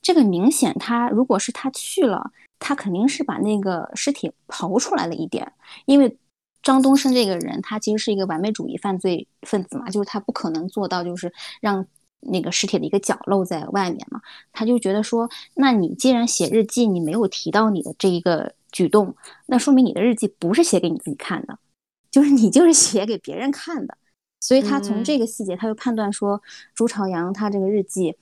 [0.01, 5.53] 这个明显他如果是他去了，他肯定是把那个尸体刨出来了一点，
[5.85, 6.17] 因为
[6.61, 11.85] 张东升这个人，他其实是一个完美主义犯罪分子嘛，就是他不可能做到就是让
[12.21, 19.15] 那个尸体的一个角露在外面嘛，他就觉得说，那你既然写日记，你没有提到你的这一个举动，
[19.47, 21.57] 那说明你的日记不是写给你自己看的，
[22.11, 23.97] 就是你就是写给别人看的。
[24.39, 26.41] 所以他从这个细节，他就判断说，
[26.73, 28.15] 朱朝阳他这个日记，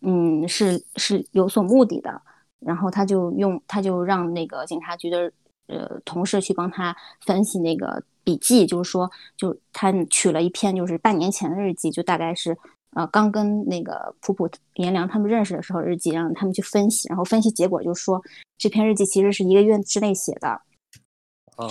[0.00, 2.22] 嗯，是是有所目的的。
[2.60, 5.30] 然后他就用，他就让那个警察局的
[5.68, 12.58] 呃同事去帮他分析那个笔记，就是说，就他取了一篇就是半年前的日记，就大概是
[12.94, 18.22] 呃刚跟那个普普颜良他们认识的时候日记，让他们去分析，然后分析结果就说
[18.56, 20.60] 这篇日记其实是一个月之内写的，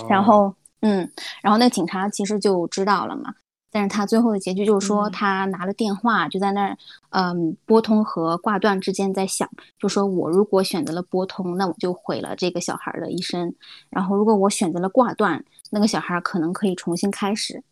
[0.08, 1.10] 然哦后嗯，
[1.42, 3.34] 然后那警察其实就知道了嘛。
[3.70, 6.78] 但是他最后的结局就是说，嗯他拿了电话，就在那儿，
[7.10, 9.46] 嗯，拨通和挂断之间在想，
[9.78, 13.50] 就说我如果选择了拨通，那我就毁了这个小孩的一生；
[13.90, 17.62] 然后如果我选择了挂断，那个小孩可能可以重新开始。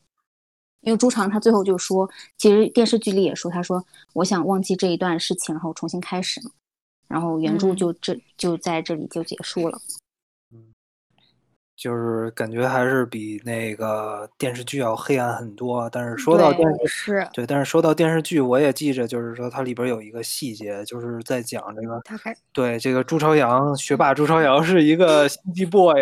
[0.82, 6.50] 因为朱常他最后就说，其实电视剧里也说，他说我想忘记这一段事情，然后重新开始嘛。
[7.08, 9.78] 然后原著嗯就这就在这里就结束了。
[10.52, 10.64] 嗯
[11.76, 15.90] 就是感觉还是比那个电视剧要黑暗很多。
[15.90, 25.94] 但是说到电视，是对，但是说到电视剧，我也记着，就是说它里边有一个细节，就是在讲这个，他还对，这个朱朝阳，学霸朱朝阳是一个 心机 boy。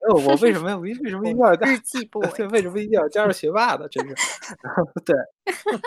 [0.00, 2.04] 对，呃，我为什么为为什么一定要加日 记
[2.36, 3.88] 对， 为什么一定要加入学霸的？
[3.88, 4.14] 真是，
[5.04, 5.16] 对。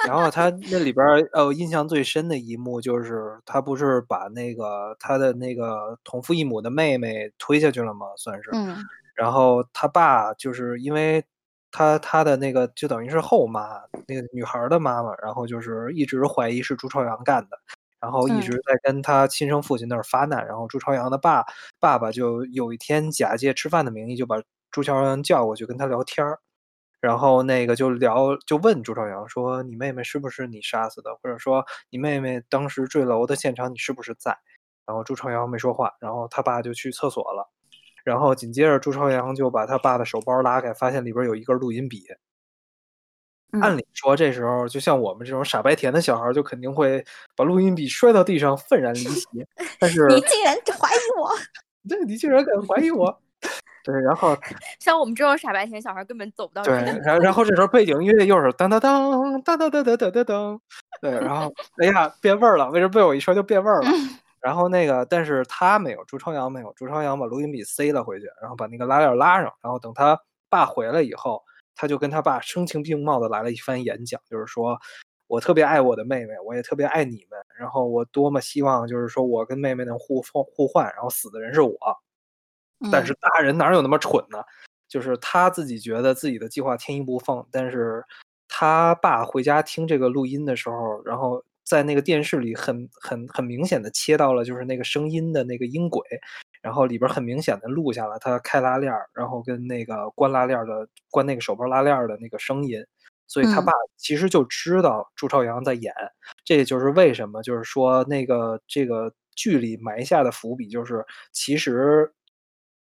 [0.08, 8.08] 然后他那里边儿，呃，我印象最深的一幕就是他不是把那个他的那个同父异母的妹妹推下去了吗？
[8.18, 8.50] 算是。
[8.54, 8.78] 嗯
[9.16, 11.24] 然后他爸就是因为
[11.72, 17.58] 他他的那个就等于是后妈，那个女孩儿的妈妈，然后就是一直怀疑是朱朝阳干的，
[18.02, 21.46] 然后一嗯直在跟他亲生父亲那儿发难，然后朱朝阳的爸
[21.80, 26.40] 爸爸就有一天假借吃饭的名义就把朱朝阳叫过去跟他聊天儿，
[27.00, 31.16] 然后那个就聊就问朱朝阳说：“你妹妹是不是你杀死的？
[31.22, 34.38] 或者说你妹妹当时坠楼的现场你是不是在？”
[34.88, 37.50] 然后朱朝阳没说话，然后他爸就去厕所了。
[38.04, 42.04] 然后紧接着朱朝阳就把他爸的手包拉开，发现里边有一根录音笔。
[43.60, 47.04] 按嗯理说这时候就像我们这种傻白甜的小孩儿，就肯定会
[47.36, 49.28] 把录音笔摔到地上，愤然离席。
[49.80, 51.30] 但是你竟然怀疑我？
[51.90, 53.22] 对你竟然敢怀疑我？
[53.84, 54.38] 对，然后
[54.80, 60.62] 像我们这种傻白甜小孩根本走不到对，然后然后这时候背景音乐又是当当当当当当当当当当，
[61.02, 63.90] 对，然后哎呀变味儿了，为什么被我一说就变味儿了？
[64.40, 71.44] 然后那个，但是他没有，朱朝阳没有，朱朝阳把录音笔塞了回去，然后把那个拉链拉上，然后等他爸回来以后，
[71.82, 74.80] 他就跟他爸声情并茂的来了一番演讲，就是说
[75.26, 81.76] 我特别爱我的妹妹，我也特别爱你们，然后我多么希望就是说我跟妹妹能互换互换，然后死的人是我，
[82.92, 84.44] 但嗯是大人哪有那么蠢呢？
[84.88, 88.06] 就是他自己觉得自己的计划天衣无缝，但是
[88.48, 96.02] 他爸回家听这个录音的时候，然后在那个电视里很很很明显的切到了就是那个声音的那个音轨，
[96.62, 102.84] 然后里边很明显的录下了他开拉链儿，然后跟那个关拉链儿的关那个手包拉链儿的那个声音，
[103.26, 103.66] 所以他嗯。
[103.66, 105.94] 爸其实就知道朱朝阳在演，
[106.44, 112.12] 这也就是为什么就是说那个这个剧里埋下的伏笔，就是其实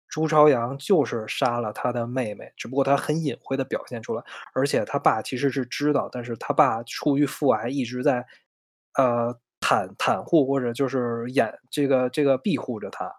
[0.07, 4.23] 朱朝阳就是杀了他的妹妹，只不过他很隐晦的表现出来，
[4.55, 8.25] 而且他爸其实是知道，但是他爸出于父爱一直在
[8.97, 13.11] 呃袒袒护或者就是掩这个这个庇护着他，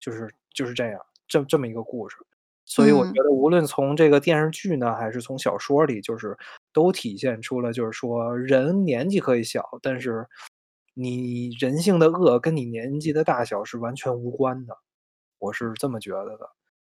[0.00, 2.16] 就是就是这样这这么一个故事。
[2.64, 6.36] 所以我嗯觉得，无论从这个电视剧呢，还是从小说里，就是
[6.72, 10.26] 都体现出了，就是说人年纪可以小，但是
[10.94, 14.76] 你人性的恶跟你年纪的大小是完全无关的，
[15.38, 16.50] 我是这么觉得的。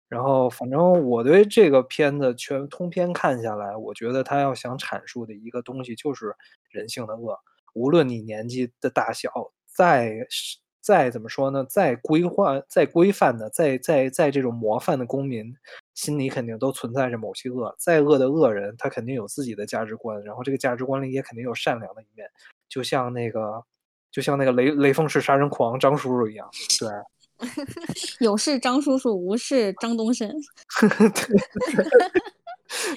[0.08, 6.36] 然后，反正我对这个片子全通篇看下来，我觉得他要想阐述的一个东西就是
[6.70, 7.36] 人性的恶。
[7.74, 9.30] 无论你年纪的大小，
[9.66, 15.54] 再是再怎么说呢，再规范、再规范的、再再再这种模范的公民，
[15.94, 17.74] 心里肯定都存在着某些恶。
[17.78, 22.28] 再恶的恶人，他肯定有自己的价值观，然后这个价值观里也肯定有善良的一面，
[22.68, 23.64] 就像那个，
[24.10, 26.88] 就像那个雷雷锋式杀人狂张叔叔一样，对。
[28.20, 30.30] 有事张叔叔，无事张东升。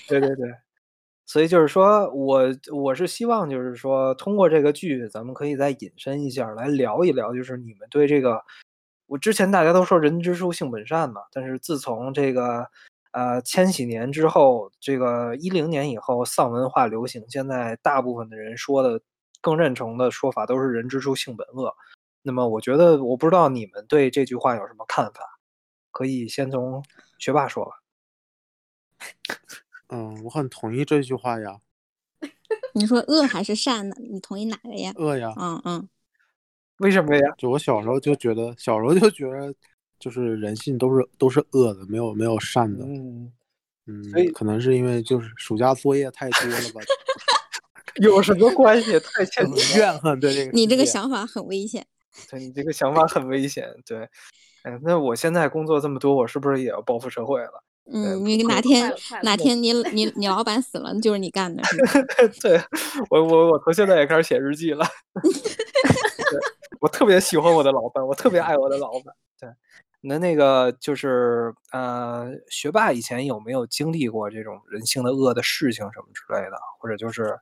[0.07, 0.53] 对 对对，
[1.27, 8.41] 所以就是说我我是希望就是说通过这个剧，咱们可以再引申一下来聊一聊，就是你们对这个，
[9.07, 12.65] 我之前大家都说人之初性本善嘛，但是自从这个
[13.11, 19.01] 呃千禧年之后，这个一零年以后丧文化流行，现在大部分的人说的
[19.41, 21.75] 更认同的说法都是人之初性本恶。
[22.21, 25.21] 那么我觉得，我不知道你们对这句话有什么看法，
[25.91, 26.81] 可以先从
[27.19, 27.71] 学霸说吧。
[29.89, 31.59] 嗯，我很同意这句话呀，
[32.73, 33.95] 你说恶还是善呢？
[34.09, 34.91] 你同意哪个呀？
[34.97, 35.33] 恶呀。
[35.37, 35.89] 嗯嗯
[36.79, 37.21] 为什么呀？
[37.37, 39.53] 就我小时候就觉得，小时候就觉得，
[39.99, 42.85] 就是人性都是都是恶的，没有没有善的。
[42.85, 43.31] 嗯，
[43.87, 46.81] 嗯所以，可能是因为就是暑假作业太多了吧，
[48.03, 48.99] 有什么关系？
[48.99, 50.51] 太 欠了怨恨对这个。
[50.51, 51.87] 你这个，想法很危险。
[52.29, 53.73] 对你这个想法很危险。
[53.85, 54.07] 对，
[54.63, 57.63] 哎，那我现在工作这么多，我是不是也要报复社会了？
[57.91, 61.63] 嗯，你哪天哪天你你你老板死了，就是你干的，
[62.41, 62.61] 对
[63.09, 64.85] 我我我从现在也开始写日记了。
[66.81, 69.15] 我特别喜欢我的老板，我特别爱我的老板。
[69.39, 69.49] 对，
[70.01, 77.35] 那那个就是呃，学霸以前有没有经历过这种人性的恶的事情什么之类的，或者就是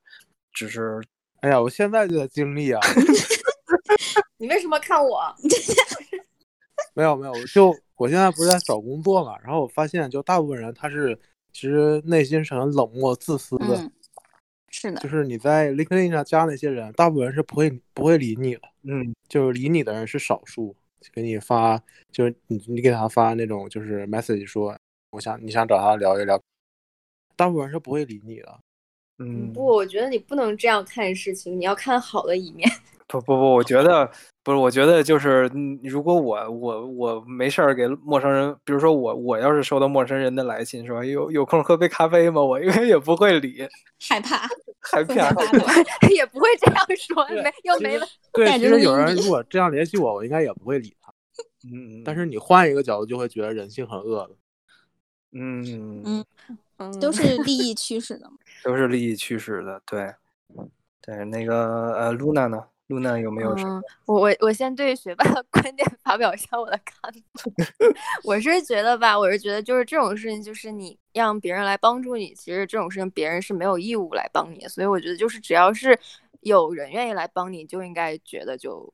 [0.53, 1.01] 只是
[1.41, 2.79] 哎呀，我现在就在经历啊，
[4.38, 5.21] 你为什么看我？
[6.95, 11.15] 没有没有，就我现在不是在找工作嘛，然后我发现就大部分人他是
[11.53, 13.91] 其实内心是很冷漠、自私的，嗯，
[14.69, 20.75] 是的就，是你在 LinkedIn 上加那些人，大部分人是不会不会理你的，嗯就是理你的人是少数。
[21.13, 21.79] 给你发，
[22.12, 24.75] 就是你你给他发那种就是 message 说，
[25.12, 26.41] 我想你想找他聊一聊，
[27.36, 28.60] 大部分人是不会理你的。
[29.19, 32.67] 嗯，不，我觉得你不能这样看事情，你要看好的一面。
[33.07, 34.09] 不不不，我觉得
[34.43, 42.41] 不是，我觉得就是，嗯如果我我我没事儿给陌生人，比如说我我要是收到陌生人的来信，说有有空喝杯咖啡吗？
[42.41, 43.67] 我应该也不会理，
[44.09, 44.47] 害怕，
[44.81, 45.29] 害怕。
[46.09, 48.07] 也不会这样说，对没又没了。
[48.33, 51.13] 对，其实有人如果这样联系我，我应该也不会理他。
[51.71, 54.31] 嗯，但是你换一个角度，就会觉得人性很恶了。
[55.31, 56.25] 嗯嗯，
[56.77, 58.37] 嗯，都是利益驱使的嘛。
[58.63, 60.13] 都是利益驱使的，对
[61.01, 61.25] 对。
[61.25, 63.80] 那个呃，Luna 呢？Luna 有没有什么？
[63.80, 67.19] 嗯，我我我先对学霸的 观点发表一下我的看法。
[68.24, 74.69] 我是觉得吧，我是觉得就是这种事情，就是你让别人来帮助你，其实这种事情别人是没有义务来帮你的。
[74.69, 75.98] 所以我觉得就是只要是
[76.41, 78.93] 有人愿意来帮你，就应该觉得就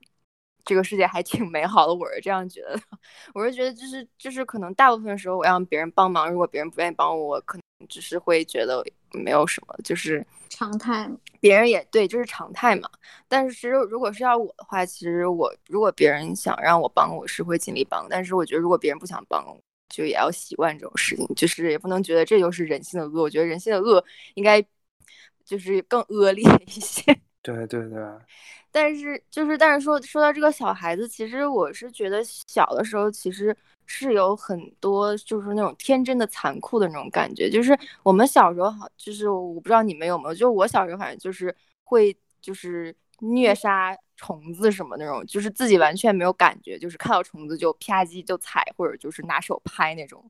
[0.63, 1.93] 这个世界还挺美好的。
[1.93, 2.81] 我是这样觉得的。
[3.33, 10.25] 我是觉得就是就是可能大部分时候我让别人帮忙，如果别人不愿意帮我，我可能只是会觉得没有什么，就是。
[10.49, 12.89] 常态，别人也对，这是常态嘛。
[13.27, 18.05] 但是其实如果是要我的话，其实我如果别人想让我帮，我是会尽力帮。
[18.09, 19.45] 但是我觉得如果别人不想帮，
[19.87, 23.21] 就也要习惯这种事情，就是也不能觉得这就是人性的恶。
[23.23, 24.03] 我觉得人性的恶
[24.35, 24.61] 应该
[25.45, 27.17] 就是更恶劣一些。
[27.43, 27.99] 对对对，
[28.71, 33.55] 但是就是，但是说说到这个小孩子，其实我是觉得小的时候其实
[33.87, 37.49] 是有很多就是那种天真的残酷的那种感觉。
[37.49, 50.23] 就是我们小时候好，就是我不知道你们有没有，就我小时候反正就是会就是虐杀虫子什么那种，就是自己完全没有感觉，就是看到虫子就啪叽就踩，或者就是拿手拍那种。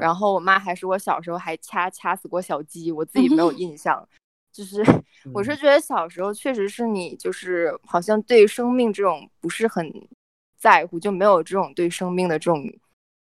[0.00, 4.06] 然后我妈还说我小时候还掐掐死过小鸡，我自己没有 印象。
[4.52, 4.82] 就是
[5.32, 9.90] 我是嗯觉得小时候确实是你就是好像对生命这种不是很
[10.56, 12.64] 在乎，就没有这种对生命的这种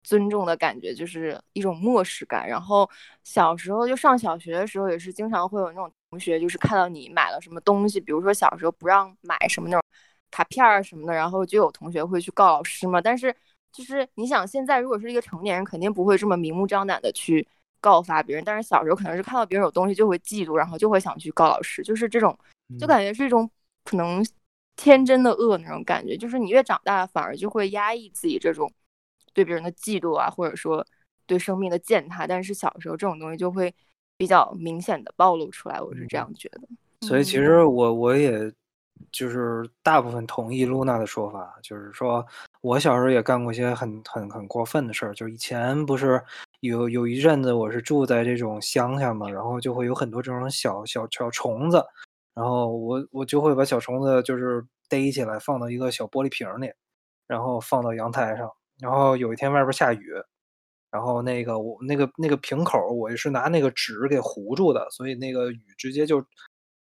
[0.04, 2.48] 尊重的感觉，就是一种漠视感。
[2.48, 2.90] 然后
[3.24, 9.84] 小时候就上小学的时候，也是经常会有那种同学，就是看到你买了什么东西，比如说小时候不让买什么那种
[10.32, 13.00] 卡片儿什么的，然后就有同学会去告老师嘛。
[13.00, 13.36] 但是
[13.72, 17.48] 就是你想，现在如果是一个成年人，肯定不会这么明目张胆的去
[17.80, 22.38] 告发别人，但是小时候可能是看到别人有东西就会嫉妒，然后就会想去告老师，就是这种，
[22.78, 22.88] 就嗯。
[22.88, 23.50] 感觉是一种
[23.84, 24.26] 可能
[24.76, 28.72] 天真的恶那种感觉，就是你越长大，反而就会压抑自己这种
[29.34, 30.86] 对别人的嫉妒啊，或者说
[31.26, 33.74] 对生命的践踏，但是小时候这种东西就会
[34.18, 36.62] 比较明显的暴露出来，我是这样觉得。
[37.02, 37.44] 所以其嗯。
[37.44, 38.52] 实我我也
[39.12, 42.26] 就是大部分同意露娜的说法，就是说
[42.62, 45.14] 我小时候也干过一些很很很过分的事儿。
[45.14, 46.22] 就是以前不是
[46.60, 51.84] 有有一阵子我是住在这种乡下嘛，然后就会有很多这种小小小虫子，
[52.34, 56.72] 然后我我就会把小虫子就是逮起来放到一个小玻璃瓶里，
[57.28, 58.50] 然后放到阳台上。
[58.80, 60.14] 然后有一天外边下雨，
[60.92, 66.26] 然后那个我那个那个瓶口我是拿那个纸给糊住的，所以那个雨直接就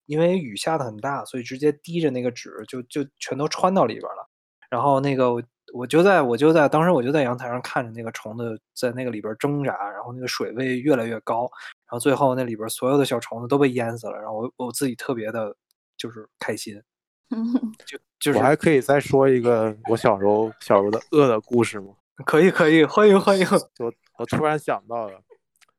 [0.06, 4.30] 因为雨下的很大，所以直接滴着那个纸就就全都穿到里边了。
[4.70, 5.42] 然后那个
[5.76, 15.56] 我我就在我就在当时我就在阳台上看着那个虫子在那个里边儿挣扎，然后那个水位越来越高，然后最后那里边儿所有的小虫子都被淹死了，然后我我自己特别的
[15.98, 16.82] 就是开心，
[17.86, 21.94] 就就是我还可以再说一个我小时候小时候的饿的故事吗？
[22.26, 23.46] 可以可以欢迎欢迎，
[23.80, 25.20] 我 我突然想到了，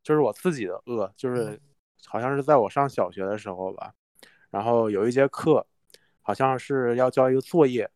[0.03, 1.59] 就是我自己的饿，就是
[2.07, 3.93] 好像是在我上小学的时候吧，
[4.51, 5.67] 然后有一节课，
[6.21, 7.91] 好像是要交一个作业，嗯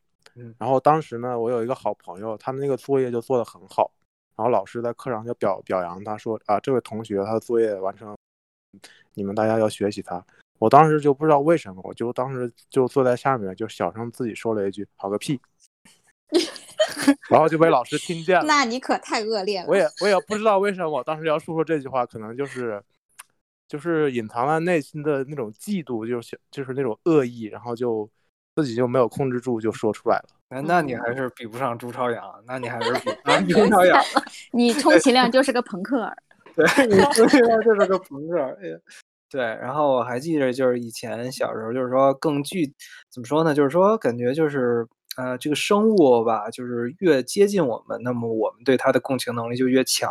[0.58, 3.90] 然后当时呢，我有一个好朋友，他们那个作业就做得很好，
[4.36, 8.16] 然后老师在课上就表表扬他说啊，这位同学他的作业完成，
[9.14, 10.24] 你们大家要学习他。
[10.58, 15.40] 我当时就不知道为什么，我就当时就坐在下面，就小声自己说了一句“好个屁
[17.30, 18.44] ”，然后就被老师听见了。
[18.44, 19.66] 那你可太恶劣了。
[19.66, 22.82] 我也我也不知道为什么我当时要说出这句话，可能就是
[23.66, 28.06] 就是隐藏了内心的那种嫉妒，就是就是那种恶意，然后就
[28.60, 30.24] 自己就没有控制住就说出来了。
[30.48, 34.02] 那那你还是比不上朱朝阳，那你还是比不 上朱朝阳。
[34.52, 36.16] 你充其量就是个朋克儿。
[36.54, 38.56] 对，你充其量就是个朋克
[39.30, 42.66] 对，然后我还记着，就是以前小时候，就是说更具
[43.10, 43.54] 怎么说呢？
[43.54, 44.84] 就是说感觉就是
[45.16, 50.10] 呃，这个生物吧，就是越接近我们，那么我们对它的共情能力就越强。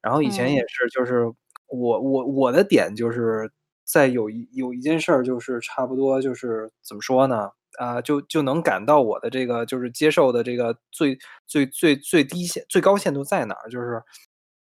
[0.00, 1.26] 然后以前也嗯是，就是
[1.68, 3.50] 我我我的点就是
[3.84, 7.50] 在有一有一件事儿，就是差不多就是怎么说呢？
[7.78, 13.70] 啊、就就能感到我的这个就是接受的这个最最最最低限最高限度在哪儿？
[13.70, 14.02] 就是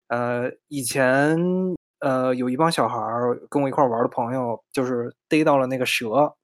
[0.07, 1.37] 呃，以前
[1.99, 6.35] 呃有一帮小孩儿跟我一块玩的朋友，就是逮到了那个蛇，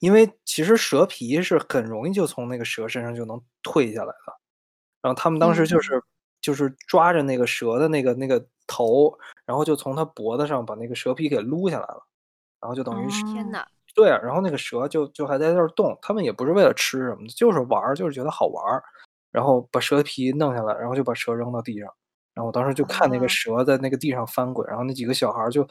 [0.00, 4.34] 因为其实蛇皮是很容易就从那个蛇身上就能退下来的。
[5.00, 6.02] 然后他们当时就嗯是
[6.40, 12.06] 就是抓着那个蛇的那个那个头，然后就从它脖子上把那个蛇皮给撸下来了，
[12.60, 18.82] 然后就等于是哦天呐，对啊，然后那个蛇就就还在那儿动，他们也不是为了吃什么的，就是玩儿，就是觉得好玩儿，
[19.30, 21.88] 然后把蛇皮弄下来，然后就把蛇扔到地上，
[22.34, 23.28] 然后我当时就看那个啊。
[23.28, 25.66] 蛇在那个地上翻滚，然后那几个小孩儿就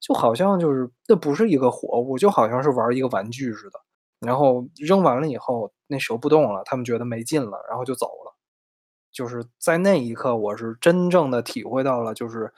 [0.00, 3.80] 就好像就是那不是一个活物，就好像是玩儿一个玩具似的，
[4.20, 8.34] 然后扔完了以后，那蛇不动了，他们觉得没劲了，然后就走了。
[9.12, 12.52] 就是在那一刻，我是真正的体会到了，就是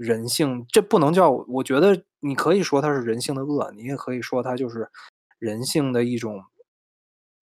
[0.00, 4.90] 人性，这不能叫，我觉得你可以说它是人性的恶，你也可以说它就是
[5.38, 6.42] 人性的一种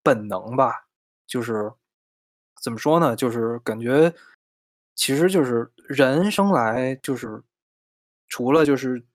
[0.03, 0.89] 本能吧。
[1.25, 1.73] 就是
[2.61, 3.15] 怎么说呢？
[3.15, 4.13] 就是感觉
[4.97, 7.41] 其实就是人生来就是
[8.27, 9.07] 除了就是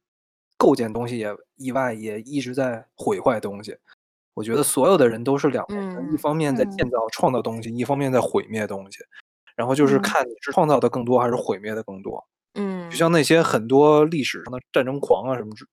[0.58, 3.78] 构建东西也以外，也一直在毁坏东西。
[4.36, 9.00] 我觉得所有的人都是两面人，一嗯方面在建嗯造、创造东西，一方面在毁灭东西。
[9.56, 12.26] 然后就是嗯看你是创造的更多还是毁灭的更多。
[12.56, 15.68] 嗯，就像那些很多历史上的战争狂啊什么之，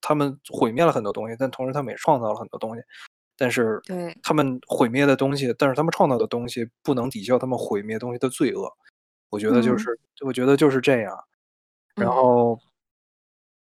[0.00, 2.82] 他们毁灭了很多东西，但同时他们也创造了很多东西。
[3.36, 8.72] 但是对他们毁灭的东西，但是他们创造的东西不能抵消他们毁灭东西的罪恶。
[9.30, 11.18] 我觉得就嗯是，我觉得就是这样。
[11.96, 12.60] 然嗯后，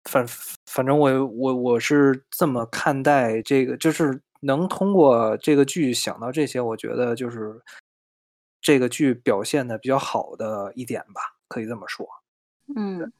[0.04, 0.26] 反
[0.66, 7.62] 反正我我我是这么看待这个，就是能通过这个剧想到这些，我觉得就是
[8.62, 12.06] 这个剧表现的比较好的一点吧，可以这么说。
[12.76, 13.12] 嗯，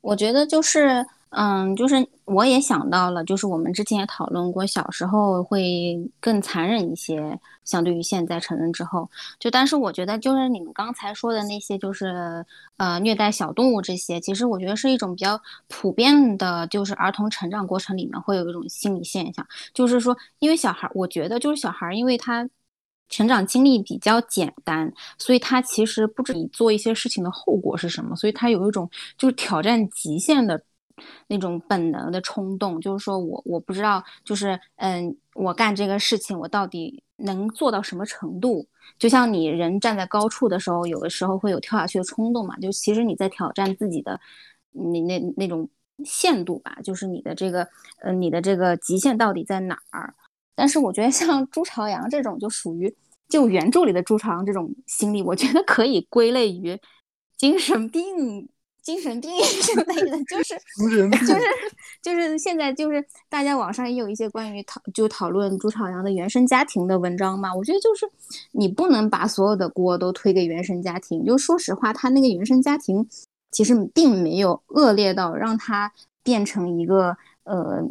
[0.00, 9.08] 我觉得就是，嗯，就是我也想到了，就是我们之前也讨论过，小时候会更残忍一些，相对于现在成人之后。
[9.38, 12.44] 就但是我觉得，就是你们刚才说的那些，就是
[12.76, 22.48] 呃虐待小动物这些，其实我觉得是一种比较普遍的，就是儿童成长过程里面会有一种心理现象，就是说，因为小孩，我觉得就是小孩，因为他。
[23.12, 30.60] 成长经历比较简单，所以他其实不知你做一些事情的后果是什么，所以他有一种就是挑战极限的
[31.28, 38.66] 那种本能的冲动，就是说我我不知道，就是嗯，我干这个事情我到底能做到什么程度？
[38.98, 44.18] 就像你人站在高处的时候，有的时候会有跳下去的冲动嘛，就其实你在挑战自己的
[44.70, 45.68] 你那那种
[46.04, 47.68] 限度吧，就是你的这个
[48.00, 50.14] 呃你的这个极限到底在哪儿？
[50.54, 52.94] 但是我觉得像朱朝阳这种就属于
[53.28, 56.78] 就原著里的朱朝阳这种心理，我觉得可以归类于
[57.38, 58.48] 精神病、
[58.82, 60.54] 精神病 之类的，就是
[61.26, 61.40] 就是
[62.02, 68.06] 就是现在就是大家网上也有一些关于讨就讨论朱朝阳的原生家庭的文章嘛，我觉得就是
[68.52, 73.08] 你不能把所有的锅都推给原生家庭，就说实话，他那个原生家庭
[73.50, 75.90] 其实并没有恶劣到让他
[76.22, 77.82] 变成一个呃。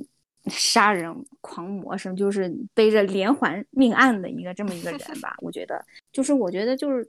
[0.47, 5.35] 杀人狂魔什么，就是背着连环命案的一个这么一个人吧。
[5.39, 7.07] 我觉得，就是我觉得就是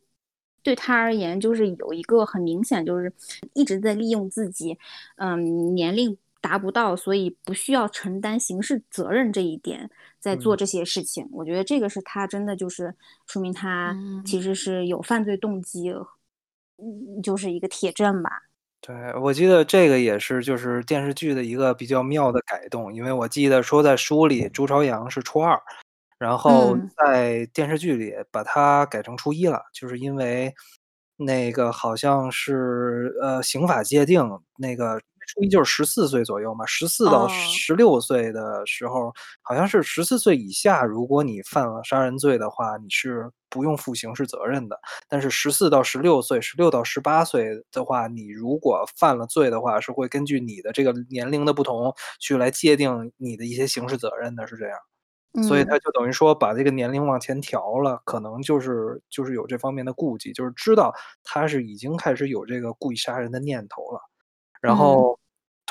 [0.62, 3.12] 对他而言，就是有一个很明显，就是
[3.54, 4.78] 一直在利用自己，
[5.16, 11.26] 嗯，年龄达不到，所以不需要承担刑事责任这一点，在做嗯这些事情。
[11.32, 12.94] 我觉得这个是他真的就是
[13.26, 15.90] 说明他嗯其实是有犯罪动机，
[16.76, 18.42] 嗯，就是一个铁证吧。
[18.84, 25.56] 对，我记得这个也是就是电视剧的一个比较妙的改动，因为我记得说在书里朱朝阳是初二，
[26.18, 26.90] 然后嗯。
[26.96, 30.52] 在电视剧里把他改成初一了，就是因为
[31.16, 34.20] 那个好像是呃刑法界定
[34.58, 35.00] 那个
[35.32, 44.78] 初一就是十四岁左右嘛，十四到哦十六岁的时候，好像是十四岁以下，如果你犯了杀人罪的话，你是不用负刑事责任的。
[45.08, 54.78] 但是十四到十六岁、十六到十八岁的话，你如果犯了罪的话，是会根据你的这个年龄的不同去来界定你的一些刑事责任的，是这样。
[55.48, 64.00] 所以嗯他就等于说把这个年龄往前调了，可能就是就是有这方面的顾忌，就是知道他是已经开始有这个故意杀人的念头了。
[64.60, 65.18] 然嗯后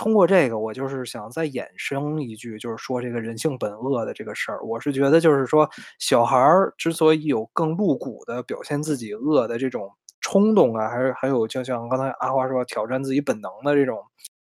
[0.01, 4.59] 通过这个，我就是想再衍生一句，就是说这个人性本恶的这个事儿。
[4.65, 13.99] 我是觉得，就是说小孩儿之所以有更露骨的表现自己恶的这种冲动啊，还是还有就像刚才阿花说挑战自己本能的这种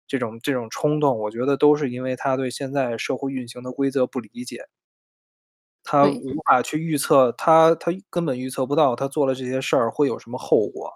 [0.08, 4.66] 这种这种冲动，我觉得都是因为他对现在社会运行的规则不理解。
[5.86, 10.92] 他无法去预测，他他根本预测不到他做了这些事儿会有什么后果。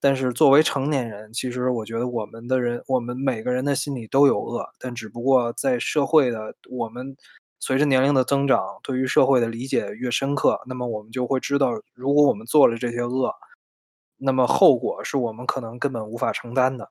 [0.00, 7.16] 但是作为成年人，其实我觉得我们的人，我们每个人的心里都有恶，但只不过在社会的我们
[7.58, 13.34] 随着年龄的增长，对于社会的理解越深刻，那么我们就会知道，如果我们做了这些恶，
[14.16, 16.90] 那么后果是我们可能根本无法承担的。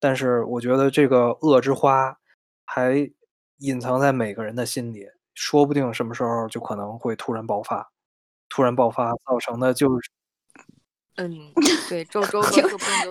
[0.00, 2.16] 但是我觉得这个恶之花
[2.64, 3.10] 还
[3.58, 7.90] 隐藏在每个人的心里，说不定什么时候就可能会突然爆发，
[8.48, 10.10] 突然爆发造成的就是
[11.18, 11.52] 嗯，
[11.88, 12.66] 对，周 周就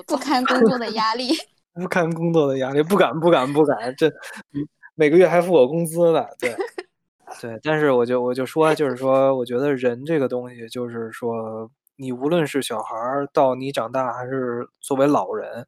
[0.07, 1.29] 不堪工作的 压力。
[1.73, 6.55] 不堪工作的压力，不敢不敢不敢，这嗯每个月还付我工资呢，对
[7.39, 7.59] 对。
[7.61, 15.63] 但是我就我就说，就是说，我觉得人这个东西，就是说，你无论是小孩儿到你长大，还是作为老人，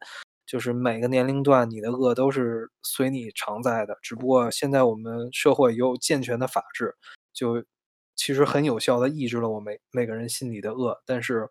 [0.47, 3.95] 就是每个年龄段你的恶都是随你常在的。
[4.01, 6.95] 只不过现在我们社会有健全的法治，
[7.33, 7.63] 就
[8.15, 10.99] 其实很有效的抑制了我们每个人心里的恶。
[11.05, 11.47] 但是，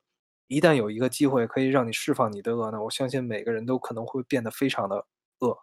[0.48, 4.96] 一旦有一个机会可以让你释放你的恶呢，我相信每个人都可能会变得非常的
[5.38, 5.56] 恶。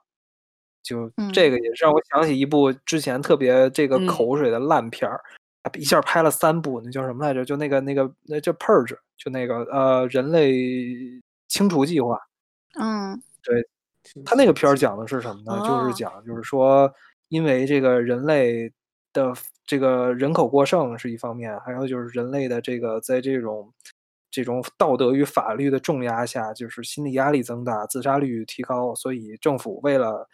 [0.84, 5.20] 就这个也是让我想起一部之前特别这个嗯口水的烂片儿，
[5.64, 7.44] 啊一下拍了三部，那叫什么来着？
[7.44, 10.54] 就那个那个那叫 Purge，就那个呃人类
[11.48, 12.20] 清除计划。
[12.80, 13.68] 嗯对
[14.24, 15.58] 他那个片儿讲的是什么呢？
[15.66, 16.94] 就哦是讲就是说，
[17.30, 18.72] 因为这个人类
[19.12, 19.34] 的
[19.66, 23.74] 这个人口过剩是一方面，还有就是人类的这个在这种
[24.36, 30.28] 这种道德与法律的重压下，就是心理压力增大，自杀率提高，所以政府为了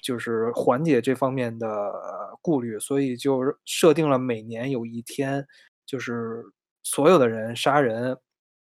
[0.00, 1.92] 就是缓解这方面的
[2.40, 5.44] 顾虑，所以就设定了每年有一天，
[5.84, 6.44] 就是
[6.84, 8.16] 所有的人杀人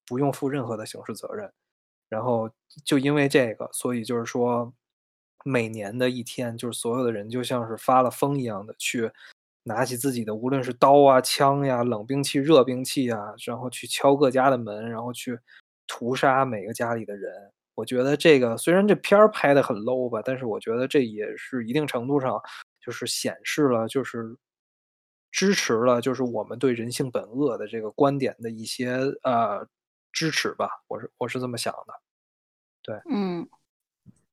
[0.05, 1.49] 不用负任何的刑事责任。
[2.09, 2.51] 然后
[2.85, 4.75] 就因为这个，所以就是说，
[5.45, 9.09] 每年的一天，就是所有的人就像是发了疯一样的去
[9.65, 15.39] 拿起自己的，无论是刀啊、枪呀、冷兵器、热兵器啊，然后去敲各家的门，然后去
[15.87, 17.33] 屠杀每个家里的人。
[17.75, 22.41] 我觉得这个虽然这片儿拍的很 low 吧，但是我觉得这也是一定程度上
[22.85, 24.37] 就是显示了，就是
[25.31, 29.67] 支持了，就是我们对人性本恶的这个观点的一些呃
[30.13, 30.69] 支持吧。
[30.89, 31.95] 我是我是这么想的。
[32.83, 33.49] 对嗯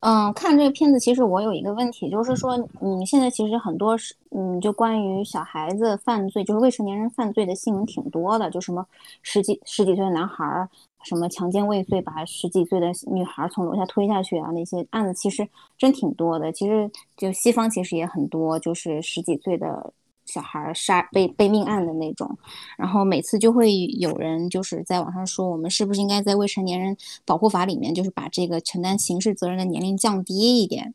[0.02, 8.86] 嗯，看这个片子，其实我有一个问题，就是说，嗯，现在其实很多是，嗯，就关于小孩子犯罪，就是未成年人犯罪的新闻挺多的，就什么
[9.24, 10.70] 十几十几岁的男孩儿，
[11.04, 15.46] 什么强奸未遂把十几岁的女孩从楼下推下去啊，那些案子其实
[15.78, 16.50] 真挺多的。
[16.54, 19.92] 其实就西方其实也很多，就是十几岁的
[20.32, 22.38] 小孩杀被被命案的那种。
[22.78, 30.94] 然后每次就会有人就是在网上说，我们是不是应该在未成年人保护法里面，就是把这个承担刑事责任的年龄降低一点？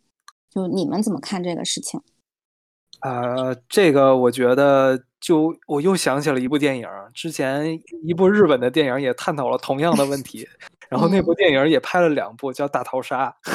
[0.48, 2.00] 就你们怎么看这个事情？
[3.00, 10.48] 呃，这个我觉得就我又想起了一部电影，之前一部日本的电影也探讨了同样的问题，
[10.88, 13.36] 然后那部电影也拍了两部，叫《大逃杀》。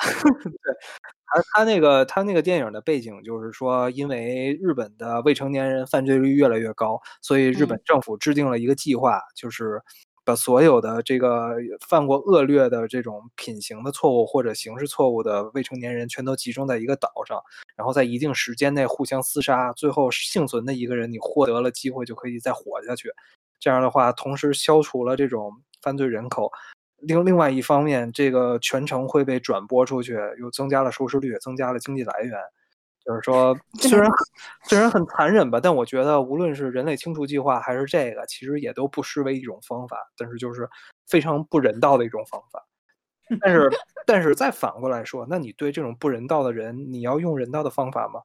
[0.00, 0.74] 对，
[1.30, 9.80] 他他那个他那个电影的背景就是说，因为日本的未成年人犯罪率越来越高，所以日本嗯政府制定了一个计划，就是
[10.24, 11.54] 把所有的这个
[11.88, 17.40] 犯过恶劣的这种品行的错误或者刑事错误的未成年人，全都集中在一个岛上，
[17.76, 23.10] 然后在一定时间内互相厮杀，最后幸存的一个人，你获得了机会就可以再活下去。
[23.58, 25.52] 这样的话，同时消除了这种
[25.82, 26.50] 犯罪人口。
[27.00, 32.38] 另另外一方面，这个全程会被转播出去，又增加了收视率，增加了经济来源。
[33.04, 34.10] 就是说， 虽然
[34.64, 40.68] 虽然很残忍吧，但我觉得无论是人类清除计划还是这个，其实也都不失为一种方法，但是就是
[41.08, 42.66] 非常不人道的一种方法。
[43.40, 43.70] 但是
[44.06, 48.20] 但是再反过来说，那你对这种不人道的人，你要用人道的方法吗？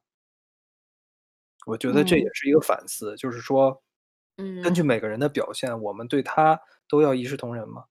[1.64, 3.82] 我觉得这也嗯是一个反思，就是说，
[4.36, 7.84] 嗯，根据每个人的表现，我们对他都要一视同仁吗？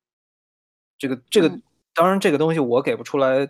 [1.07, 1.61] 这个这个，嗯
[1.93, 3.47] 当然这个东西我给不出来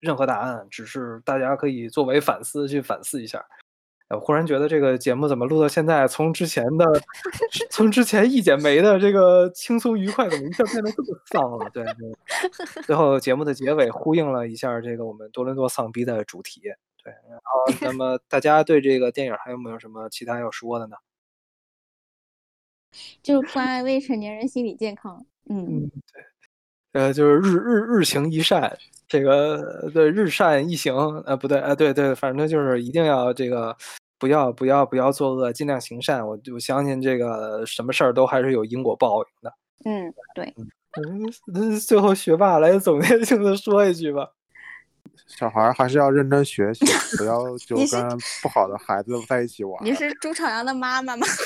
[0.00, 3.44] 任何答案，只是大家可以作为反思去反思一下。
[4.08, 6.84] 呃我忽然觉得这个节目怎么录到现在，从之前的
[7.70, 11.70] 从之前一剪梅的这个轻松愉快，怎么一下变得这么丧了？
[11.70, 12.12] 对对。
[12.84, 16.60] 最后节目的结尾呼应了一下这个我们多伦多丧逼的主题。
[17.02, 20.96] 对，然后那么大家对这个电影还有没有什么其他要说的呢？
[23.22, 25.24] 就是关爱未成年人心理健康。
[25.48, 26.22] 嗯，嗯，对，
[26.92, 28.76] 呃，就是日日日行一善，
[29.08, 30.94] 这个对日善一行，
[31.26, 33.74] 呃，不对，呃，对对，反正就是一定要这个
[34.18, 36.26] 不要不要不要作恶，尽量行善。
[36.26, 39.52] 我就相信这个什么事儿都还是有因果报应的。
[39.84, 40.44] 嗯，对，
[40.96, 44.28] 嗯，那最后学霸来总结性的说一句吧。
[45.26, 46.84] 小孩儿还是要认真学习，
[47.16, 48.08] 不要 就跟
[48.42, 49.84] 不好的孩子在一起玩儿。
[49.84, 51.26] 你 是朱朝阳的妈妈吗？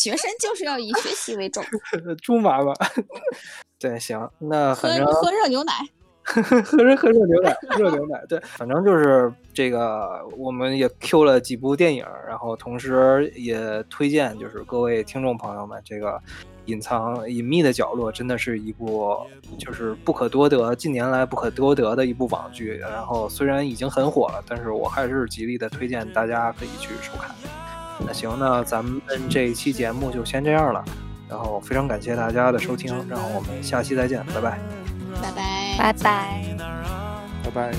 [0.00, 1.64] 学生就是要以学习为重，
[2.22, 2.72] 猪妈妈，
[3.78, 5.72] 对，行，那喝反正喝热牛奶。
[6.22, 6.40] 喝
[6.84, 16.20] 热喝热牛奶，热牛奶，对，反正就是这个，我们也 Q 了几部电影，然后同时也推荐，就是各位听众朋友们，这个
[16.70, 19.16] 隐藏隐秘的角落真的是一部
[19.58, 22.76] 就是不可多得近年来不可多得的一部网剧。
[22.76, 27.34] 然后虽然已经很火了但是我还是极力的推荐大家可以去收看。
[28.06, 30.84] 那行那咱们这一期节目就先这样了。
[31.28, 34.58] 然后非常感谢大家的收听然后我们下期再见拜拜
[35.22, 35.76] 拜拜。
[35.78, 36.42] 拜拜。
[37.44, 37.72] 拜拜